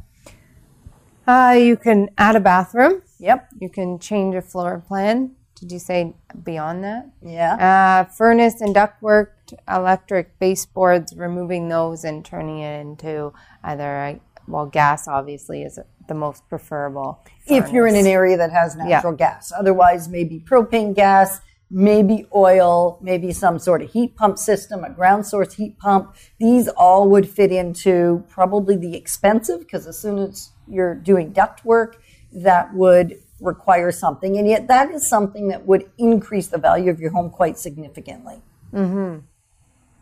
Uh, 1.28 1.56
you 1.58 1.78
can 1.78 2.10
add 2.18 2.36
a 2.36 2.40
bathroom. 2.40 3.02
Yep. 3.24 3.50
You 3.62 3.70
can 3.70 4.00
change 4.00 4.36
a 4.36 4.42
floor 4.42 4.84
plan. 4.86 5.32
Did 5.56 5.72
you 5.72 5.80
say 5.80 6.14
beyond 6.44 6.84
that? 6.84 7.10
Yeah. 7.22 7.56
Uh, 7.56 8.12
furnace 8.12 8.60
and 8.60 8.76
ductwork, 8.76 9.30
electric 9.66 10.38
baseboards, 10.40 11.14
removing 11.16 11.70
those 11.70 12.04
and 12.04 12.26
turning 12.26 12.60
it 12.60 12.82
into 12.82 13.32
either, 13.64 13.96
a, 13.96 14.20
well, 14.46 14.66
gas 14.66 15.08
obviously 15.08 15.64
is 15.64 15.80
the 16.10 16.14
most 16.14 16.48
preferable. 16.50 17.24
if 17.48 17.72
you're 17.72 17.88
in 17.88 17.96
an 17.96 18.08
area 18.08 18.36
that 18.36 18.52
has 18.52 18.76
natural 18.76 19.14
gas. 19.14 19.54
Otherwise, 19.58 20.10
maybe 20.10 20.42
propane 20.42 20.94
gas, 20.94 21.40
maybe 21.72 22.28
oil, 22.36 23.00
maybe 23.02 23.32
some 23.32 23.58
sort 23.58 23.82
of 23.82 23.90
heat 23.92 24.18
pump 24.18 24.38
system, 24.38 24.84
a 24.84 24.90
ground 24.90 25.26
source 25.26 25.54
heat 25.54 25.80
pump. 25.80 26.14
These 26.40 26.68
all 26.68 27.08
would 27.10 27.30
fit 27.30 27.54
into 27.54 28.26
probably 28.28 28.76
the 28.76 28.98
expensive 28.98 29.62
because 29.62 29.88
as 29.88 29.98
soon 29.98 30.18
as 30.18 30.52
you're 30.68 30.96
doing 30.96 31.32
duct 31.32 31.64
work, 31.64 32.02
that 32.34 32.74
would 32.74 33.20
require 33.40 33.92
something. 33.92 34.38
And 34.38 34.48
yet 34.48 34.68
that 34.68 34.92
is 34.92 35.08
something 35.08 35.50
that 35.50 35.66
would 35.66 35.90
increase 35.98 36.48
the 36.48 36.58
value 36.58 36.90
of 36.90 37.00
your 37.00 37.12
home 37.12 37.30
quite 37.30 37.58
significantly. 37.58 38.42
Mm-hmm. 38.74 39.20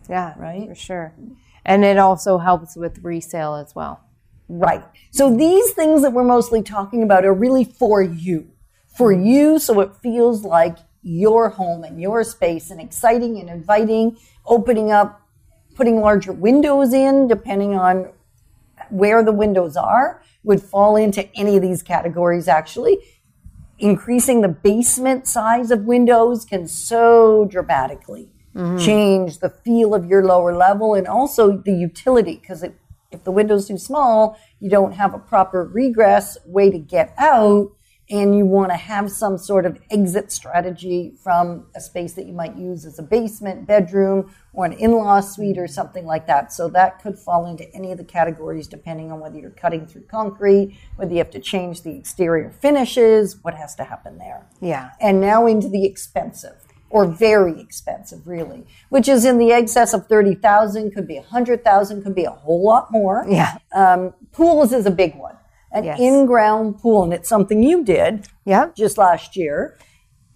Yeah, 0.10 0.34
Right? 0.38 0.68
for 0.68 0.76
sure. 0.76 1.14
And 1.66 1.86
it 1.86 1.98
also 1.98 2.38
helps 2.38 2.76
with 2.76 3.00
resale 3.04 3.56
as 3.56 3.76
well. 3.76 4.02
Right. 4.50 4.84
So 5.12 5.36
these 5.36 5.72
things 5.74 6.02
that 6.02 6.12
we're 6.12 6.24
mostly 6.24 6.62
talking 6.62 7.04
about 7.04 7.24
are 7.24 7.34
really 7.34 7.64
for 7.64 8.02
you. 8.02 8.52
For 8.98 9.12
you, 9.14 9.60
so 9.60 9.80
it 9.80 9.96
feels 10.04 10.44
like 10.44 10.78
your 11.02 11.50
home 11.50 11.84
and 11.84 12.02
your 12.02 12.24
space 12.24 12.70
and 12.70 12.82
exciting 12.82 13.40
and 13.40 13.50
inviting, 13.50 14.18
opening 14.46 14.92
up, 14.92 15.22
putting 15.76 16.02
larger 16.02 16.34
windows 16.34 16.94
in, 16.94 17.28
depending 17.28 17.76
on 17.76 18.12
where 18.92 19.24
the 19.24 19.32
windows 19.32 19.76
are, 19.76 20.22
would 20.44 20.62
fall 20.62 20.96
into 20.96 21.30
any 21.36 21.56
of 21.56 21.62
these 21.62 21.84
categories 21.84 22.48
actually. 22.48 22.98
Increasing 23.80 24.42
the 24.42 24.48
basement 24.48 25.28
size 25.28 25.72
of 25.72 25.86
windows 25.86 26.46
can 26.46 26.68
so 26.68 27.46
dramatically 27.46 28.30
mm-hmm. 28.56 28.78
change 28.78 29.40
the 29.40 29.50
feel 29.50 29.96
of 29.96 30.06
your 30.06 30.24
lower 30.24 30.56
level 30.56 30.94
and 30.94 31.08
also 31.08 31.58
the 31.58 31.74
utility 31.74 32.38
because 32.40 32.64
if 33.12 33.24
the 33.24 33.32
window's 33.32 33.68
too 33.68 33.78
small, 33.78 34.38
you 34.60 34.70
don't 34.70 34.94
have 34.94 35.14
a 35.14 35.20
proper 35.20 35.72
egress 35.78 36.38
way 36.46 36.70
to 36.70 36.80
get 36.80 37.14
out 37.18 37.72
and 38.12 38.38
you 38.38 38.46
want 38.46 38.72
to 38.72 38.76
have 38.76 39.10
some 39.10 39.38
sort 39.38 39.66
of 39.66 39.80
exit 39.90 40.32
strategy 40.32 41.14
from 41.24 41.66
a 41.76 41.80
space 41.80 42.14
that 42.14 42.26
you 42.26 42.34
might 42.34 42.58
use 42.58 42.86
as 42.86 43.00
a 43.00 43.04
basement, 43.04 43.66
bedroom, 43.66 44.34
or 44.52 44.66
an 44.66 44.74
in 44.74 44.92
law 44.92 45.22
suite 45.22 45.58
or 45.58 45.66
something 45.66 46.06
like 46.06 46.28
that. 46.28 46.52
So 46.52 46.68
that 46.70 47.02
could 47.02 47.18
fall 47.18 47.46
into 47.46 47.74
any 47.74 47.92
of 47.94 47.98
the 47.98 48.04
categories 48.04 48.68
depending 48.68 49.12
on 49.14 49.22
whether 49.22 49.40
you're 49.40 49.50
cutting 49.50 49.88
through 49.88 50.04
concrete, 50.04 50.78
whether 50.98 51.12
you 51.12 51.20
have 51.20 51.32
to 51.32 51.40
change 51.40 51.84
the 51.84 51.96
exterior 51.98 52.52
finishes, 52.52 53.38
what 53.44 53.54
has 53.54 53.76
to 53.76 53.86
happen 53.86 54.18
there. 54.18 54.46
Yeah. 54.60 54.92
And 55.00 55.22
now 55.22 55.48
into 55.48 55.70
the 55.70 55.86
expensive 55.86 56.58
or 56.90 57.06
very 57.06 57.62
expensive, 57.62 58.28
really, 58.28 58.66
which 58.90 59.08
is 59.08 59.24
in 59.24 59.38
the 59.38 59.54
excess 59.54 59.94
of 59.94 60.08
30,000, 60.08 60.92
could 60.92 61.08
be 61.08 61.16
100,000, 61.16 62.04
could 62.04 62.14
be 62.14 62.26
a 62.26 62.32
whole 62.32 62.66
lot 62.66 62.92
more. 62.92 63.26
Yeah. 63.30 63.58
Um, 63.74 64.14
pools 64.34 64.74
is 64.74 64.86
a 64.86 64.92
big 64.92 65.16
one. 65.16 65.31
An 65.74 65.84
Yes. 65.86 66.00
in-ground 66.00 66.80
pool, 66.80 67.04
and 67.04 67.14
it's 67.14 67.30
something 67.30 67.64
you 67.64 67.84
did 67.84 68.28
Yeah. 68.46 68.70
just 68.76 68.98
last 68.98 69.36
year. 69.38 69.78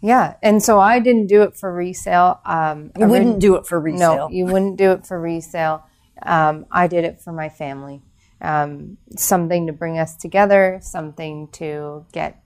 Yeah. 0.02 0.36
And 0.42 0.62
so 0.62 0.80
I 0.80 1.00
didn't 1.00 1.28
do 1.28 1.42
it 1.42 1.58
for 1.58 1.74
resale. 1.74 2.40
Um, 2.46 2.92
You 2.98 3.08
wouldn't 3.08 3.40
do 3.40 3.56
it 3.56 3.66
for 3.66 3.80
resale. 3.80 4.16
No, 4.16 4.30
you 4.30 4.46
wouldn't 4.46 4.78
do 4.78 4.92
it 4.92 5.06
for 5.06 5.20
resale. 5.20 5.84
Um, 6.22 6.66
I 6.72 6.88
did 6.88 7.04
it 7.06 7.20
for 7.20 7.34
my 7.34 7.50
family. 7.50 8.02
Um, 8.42 8.98
something 9.18 9.66
to 9.68 9.74
bring 9.74 9.98
us 9.98 10.16
together, 10.16 10.80
something 10.82 11.48
to 11.54 12.06
get 12.12 12.40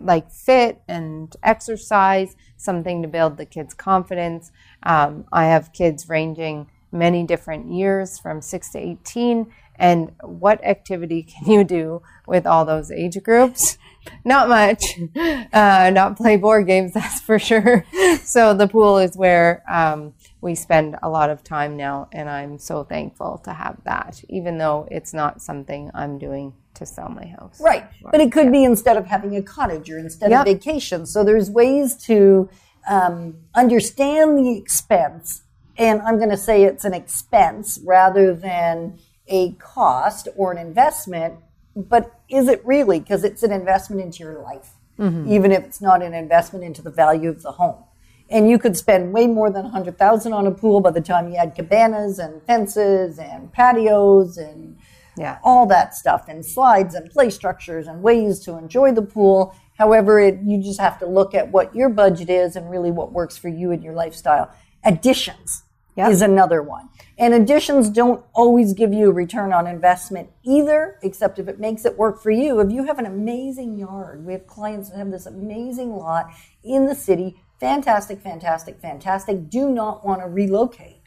like 0.00 0.30
fit 0.32 0.82
and 0.88 1.34
exercise, 1.44 2.34
something 2.56 3.02
to 3.02 3.08
build 3.08 3.36
the 3.36 3.46
kids' 3.46 3.74
confidence. 3.74 4.50
Um, 4.82 5.26
I 5.32 5.44
have 5.44 5.72
kids 5.72 6.08
ranging 6.08 6.66
many 6.90 7.24
different 7.24 7.70
years 7.70 8.18
from 8.18 8.42
six 8.42 8.70
to 8.72 8.78
18. 8.78 9.46
And 9.82 10.12
what 10.22 10.64
activity 10.64 11.22
can 11.34 11.50
you 11.50 11.64
do 11.64 12.02
with 12.26 12.46
all 12.46 12.64
those 12.64 12.90
age 12.90 13.22
groups? 13.22 13.76
Not 14.24 14.48
much. 14.48 14.82
Uh, 15.52 15.90
not 15.92 16.16
play 16.16 16.36
board 16.36 16.66
games, 16.66 16.94
that's 16.94 17.20
for 17.20 17.38
sure. 17.38 17.84
So 18.24 18.54
the 18.54 18.66
pool 18.66 18.96
is 18.98 19.16
where 19.18 19.62
um, 19.70 20.14
we 20.40 20.54
spend 20.54 20.96
a 21.02 21.10
lot 21.10 21.28
of 21.28 21.44
time 21.44 21.76
now, 21.76 22.08
and 22.10 22.28
I'm 22.28 22.58
so 22.58 22.84
thankful 22.84 23.38
to 23.44 23.52
have 23.52 23.76
that, 23.84 24.22
even 24.30 24.56
though 24.56 24.88
it's 24.90 25.12
not 25.12 25.42
something 25.42 25.90
I'm 25.94 26.18
doing 26.18 26.54
to 26.74 26.86
sell 26.86 27.10
my 27.10 27.26
house. 27.26 27.60
Right. 27.60 27.84
But 28.10 28.20
it 28.22 28.32
could 28.32 28.50
be 28.50 28.64
instead 28.64 28.96
of 28.96 29.06
having 29.06 29.36
a 29.36 29.42
cottage 29.42 29.90
or 29.90 29.98
instead 29.98 30.30
Yep. 30.30 30.40
of 30.40 30.46
vacation. 30.46 31.04
So 31.04 31.22
there's 31.22 31.50
ways 31.50 31.94
to 32.06 32.48
um, 32.88 33.36
understand 33.54 34.38
the 34.38 34.56
expense. 34.56 35.42
And 35.76 36.00
I'm 36.00 36.16
going 36.16 36.30
to 36.30 36.36
say 36.38 36.64
it's 36.64 36.86
an 36.86 36.94
expense 36.94 37.78
rather 37.84 38.34
than 38.34 38.98
a 39.32 39.52
cost 39.52 40.28
or 40.36 40.52
an 40.52 40.58
investment. 40.58 41.34
But 41.74 42.20
is 42.28 42.48
it 42.48 42.64
really? 42.64 43.00
Because 43.00 43.24
it's 43.24 43.42
an 43.42 43.50
investment 43.50 44.02
into 44.02 44.22
your 44.22 44.40
life, 44.42 44.72
mm-hmm. 44.98 45.32
even 45.32 45.50
if 45.50 45.64
it's 45.64 45.80
not 45.80 46.02
an 46.02 46.12
investment 46.14 46.64
into 46.64 46.82
the 46.82 46.90
value 46.90 47.30
of 47.30 47.42
the 47.42 47.52
home. 47.52 47.82
And 48.28 48.48
you 48.48 48.58
could 48.58 48.76
spend 48.76 49.12
way 49.12 49.26
more 49.26 49.50
than 49.50 49.64
100000 49.64 50.32
on 50.32 50.46
a 50.46 50.50
pool 50.50 50.80
by 50.80 50.90
the 50.90 51.00
time 51.00 51.28
you 51.30 51.36
had 51.36 51.54
cabanas 51.54 52.18
and 52.18 52.42
fences 52.44 53.18
and 53.18 53.52
patios 53.52 54.36
and 54.36 54.76
Yeah. 55.16 55.38
all 55.42 55.66
that 55.66 55.94
stuff 55.94 56.28
and 56.28 56.44
slides 56.44 56.94
and 56.94 57.10
play 57.10 57.28
structures 57.30 57.86
and 57.86 58.02
ways 58.02 58.40
to 58.40 58.56
enjoy 58.56 58.92
the 58.92 59.02
pool. 59.02 59.54
However, 59.78 60.20
it, 60.20 60.40
you 60.44 60.62
just 60.62 60.80
have 60.80 60.98
to 61.00 61.06
look 61.06 61.34
at 61.34 61.50
what 61.50 61.74
your 61.74 61.88
budget 61.88 62.30
is 62.30 62.56
and 62.56 62.70
really 62.70 62.90
what 62.90 63.12
works 63.12 63.36
for 63.36 63.48
you 63.48 63.72
and 63.72 63.82
your 63.82 63.94
lifestyle. 63.94 64.50
Additions 64.84 65.64
Yep. 65.96 66.10
is 66.10 66.22
another 66.22 66.62
one. 66.62 66.88
And 67.18 67.34
additions 67.34 67.90
don't 67.90 68.24
always 68.32 68.72
give 68.72 68.92
you 68.92 69.10
a 69.10 69.12
return 69.12 69.52
on 69.52 69.66
investment 69.66 70.30
either, 70.42 70.98
except 71.02 71.38
if 71.38 71.48
it 71.48 71.60
makes 71.60 71.84
it 71.84 71.98
work 71.98 72.22
for 72.22 72.30
you. 72.30 72.60
If 72.60 72.72
you 72.72 72.84
have 72.84 72.98
an 72.98 73.06
amazing 73.06 73.78
yard, 73.78 74.24
we 74.24 74.32
have 74.32 74.46
clients 74.46 74.90
that 74.90 74.96
have 74.96 75.10
this 75.10 75.26
amazing 75.26 75.94
lot 75.94 76.30
in 76.64 76.86
the 76.86 76.94
city, 76.94 77.36
fantastic, 77.60 78.20
fantastic, 78.20 78.80
fantastic, 78.80 79.50
do 79.50 79.68
not 79.68 80.04
want 80.04 80.22
to 80.22 80.26
relocate. 80.26 81.02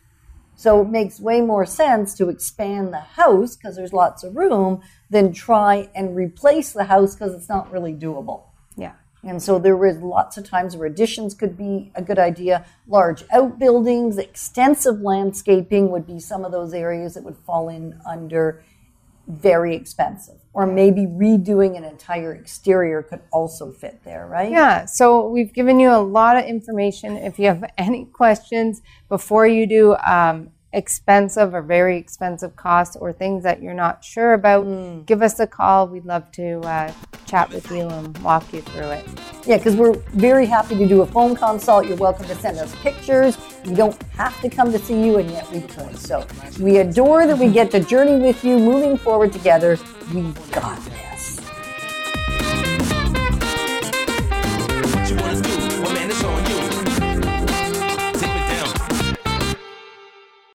So 0.56 0.82
it 0.82 0.90
makes 0.90 1.20
way 1.20 1.42
more 1.42 1.66
sense 1.66 2.14
to 2.16 2.30
expand 2.30 2.94
the 2.94 3.00
house 3.00 3.56
because 3.56 3.76
there's 3.76 3.92
lots 3.92 4.24
of 4.24 4.38
room 4.38 4.82
than 5.10 5.34
try 5.34 5.90
and 5.94 6.16
replace 6.16 6.72
the 6.72 6.86
house 6.86 7.14
because 7.16 7.34
it's 7.34 7.50
not 7.50 7.72
really 7.72 7.94
doable. 7.94 8.44
Yeah. 8.78 8.94
And 9.26 9.42
so 9.42 9.58
there 9.58 9.76
was 9.76 9.98
lots 9.98 10.38
of 10.38 10.48
times 10.48 10.78
where 10.78 10.88
additions 10.88 11.34
could 11.34 11.58
be 11.58 11.92
a 11.96 12.02
good 12.02 12.20
idea. 12.20 12.66
Large 12.88 13.24
outbuildings, 13.32 14.18
extensive 14.18 15.02
landscaping 15.02 15.90
would 15.90 16.06
be 16.06 16.20
some 16.20 16.46
of 16.46 16.52
those 16.52 16.74
areas 16.74 17.16
that 17.16 17.24
would 17.24 17.38
fall 17.38 17.68
in 17.70 18.00
under 18.06 18.64
very 19.28 19.76
expensive. 19.76 20.36
Or 20.54 20.68
maybe 20.68 21.02
redoing 21.02 21.76
an 21.76 21.84
entire 21.84 22.34
exterior 22.34 23.02
could 23.02 23.22
also 23.32 23.72
fit 23.72 24.04
there, 24.06 24.28
right? 24.28 24.52
Yeah, 24.52 24.86
so 24.86 25.28
we've 25.28 25.52
given 25.52 25.80
you 25.80 25.90
a 25.90 26.00
lot 26.00 26.38
of 26.38 26.46
information. 26.46 27.18
If 27.18 27.40
you 27.40 27.48
have 27.48 27.66
any 27.78 28.06
questions 28.06 28.82
before 29.10 29.48
you 29.48 29.68
do 29.68 29.96
um, 30.06 30.52
expensive 30.76 31.54
or 31.54 31.62
very 31.62 31.98
expensive 31.98 32.56
costs 32.56 32.98
or 32.98 33.14
things 33.14 33.44
that 33.44 33.62
you're 33.62 33.74
not 33.74 34.04
sure 34.04 34.34
about, 34.34 35.06
give 35.06 35.22
us 35.22 35.40
a 35.40 35.48
call. 35.48 35.88
We'd 35.88 36.06
love 36.06 36.30
to 36.34 36.60
uh, 36.60 36.92
chat 37.26 37.50
with 37.50 37.72
you 37.72 37.88
and 37.88 38.16
walk 38.20 38.52
you 38.54 38.62
through 38.62 38.90
it. 38.90 39.08
Yeah, 39.46 39.58
because 39.58 39.76
we're 39.76 39.94
very 40.14 40.46
happy 40.46 40.76
to 40.76 40.86
do 40.86 41.02
a 41.02 41.06
phone 41.06 41.36
consult. 41.36 41.88
You're 41.88 41.98
welcome 41.98 42.26
to 42.28 42.36
send 42.36 42.58
us 42.58 42.76
pictures. 42.76 43.38
We 43.66 43.74
don't 43.74 44.00
have 44.14 44.40
to 44.42 44.50
come 44.50 44.72
to 44.74 44.80
see 44.80 45.02
you, 45.06 45.18
and 45.18 45.32
yet 45.32 45.50
we 45.52 45.62
could. 45.62 45.98
So 45.98 46.28
we 46.60 46.78
adore 46.78 47.26
that 47.26 47.38
we 47.38 47.52
get 47.52 47.72
to 47.72 47.80
journey 47.80 48.20
with 48.20 48.44
you 48.44 48.60
moving 48.60 48.98
forward 48.98 49.32
together. 49.32 49.78
We 50.14 50.34
got 50.52 50.86
it. 50.88 51.05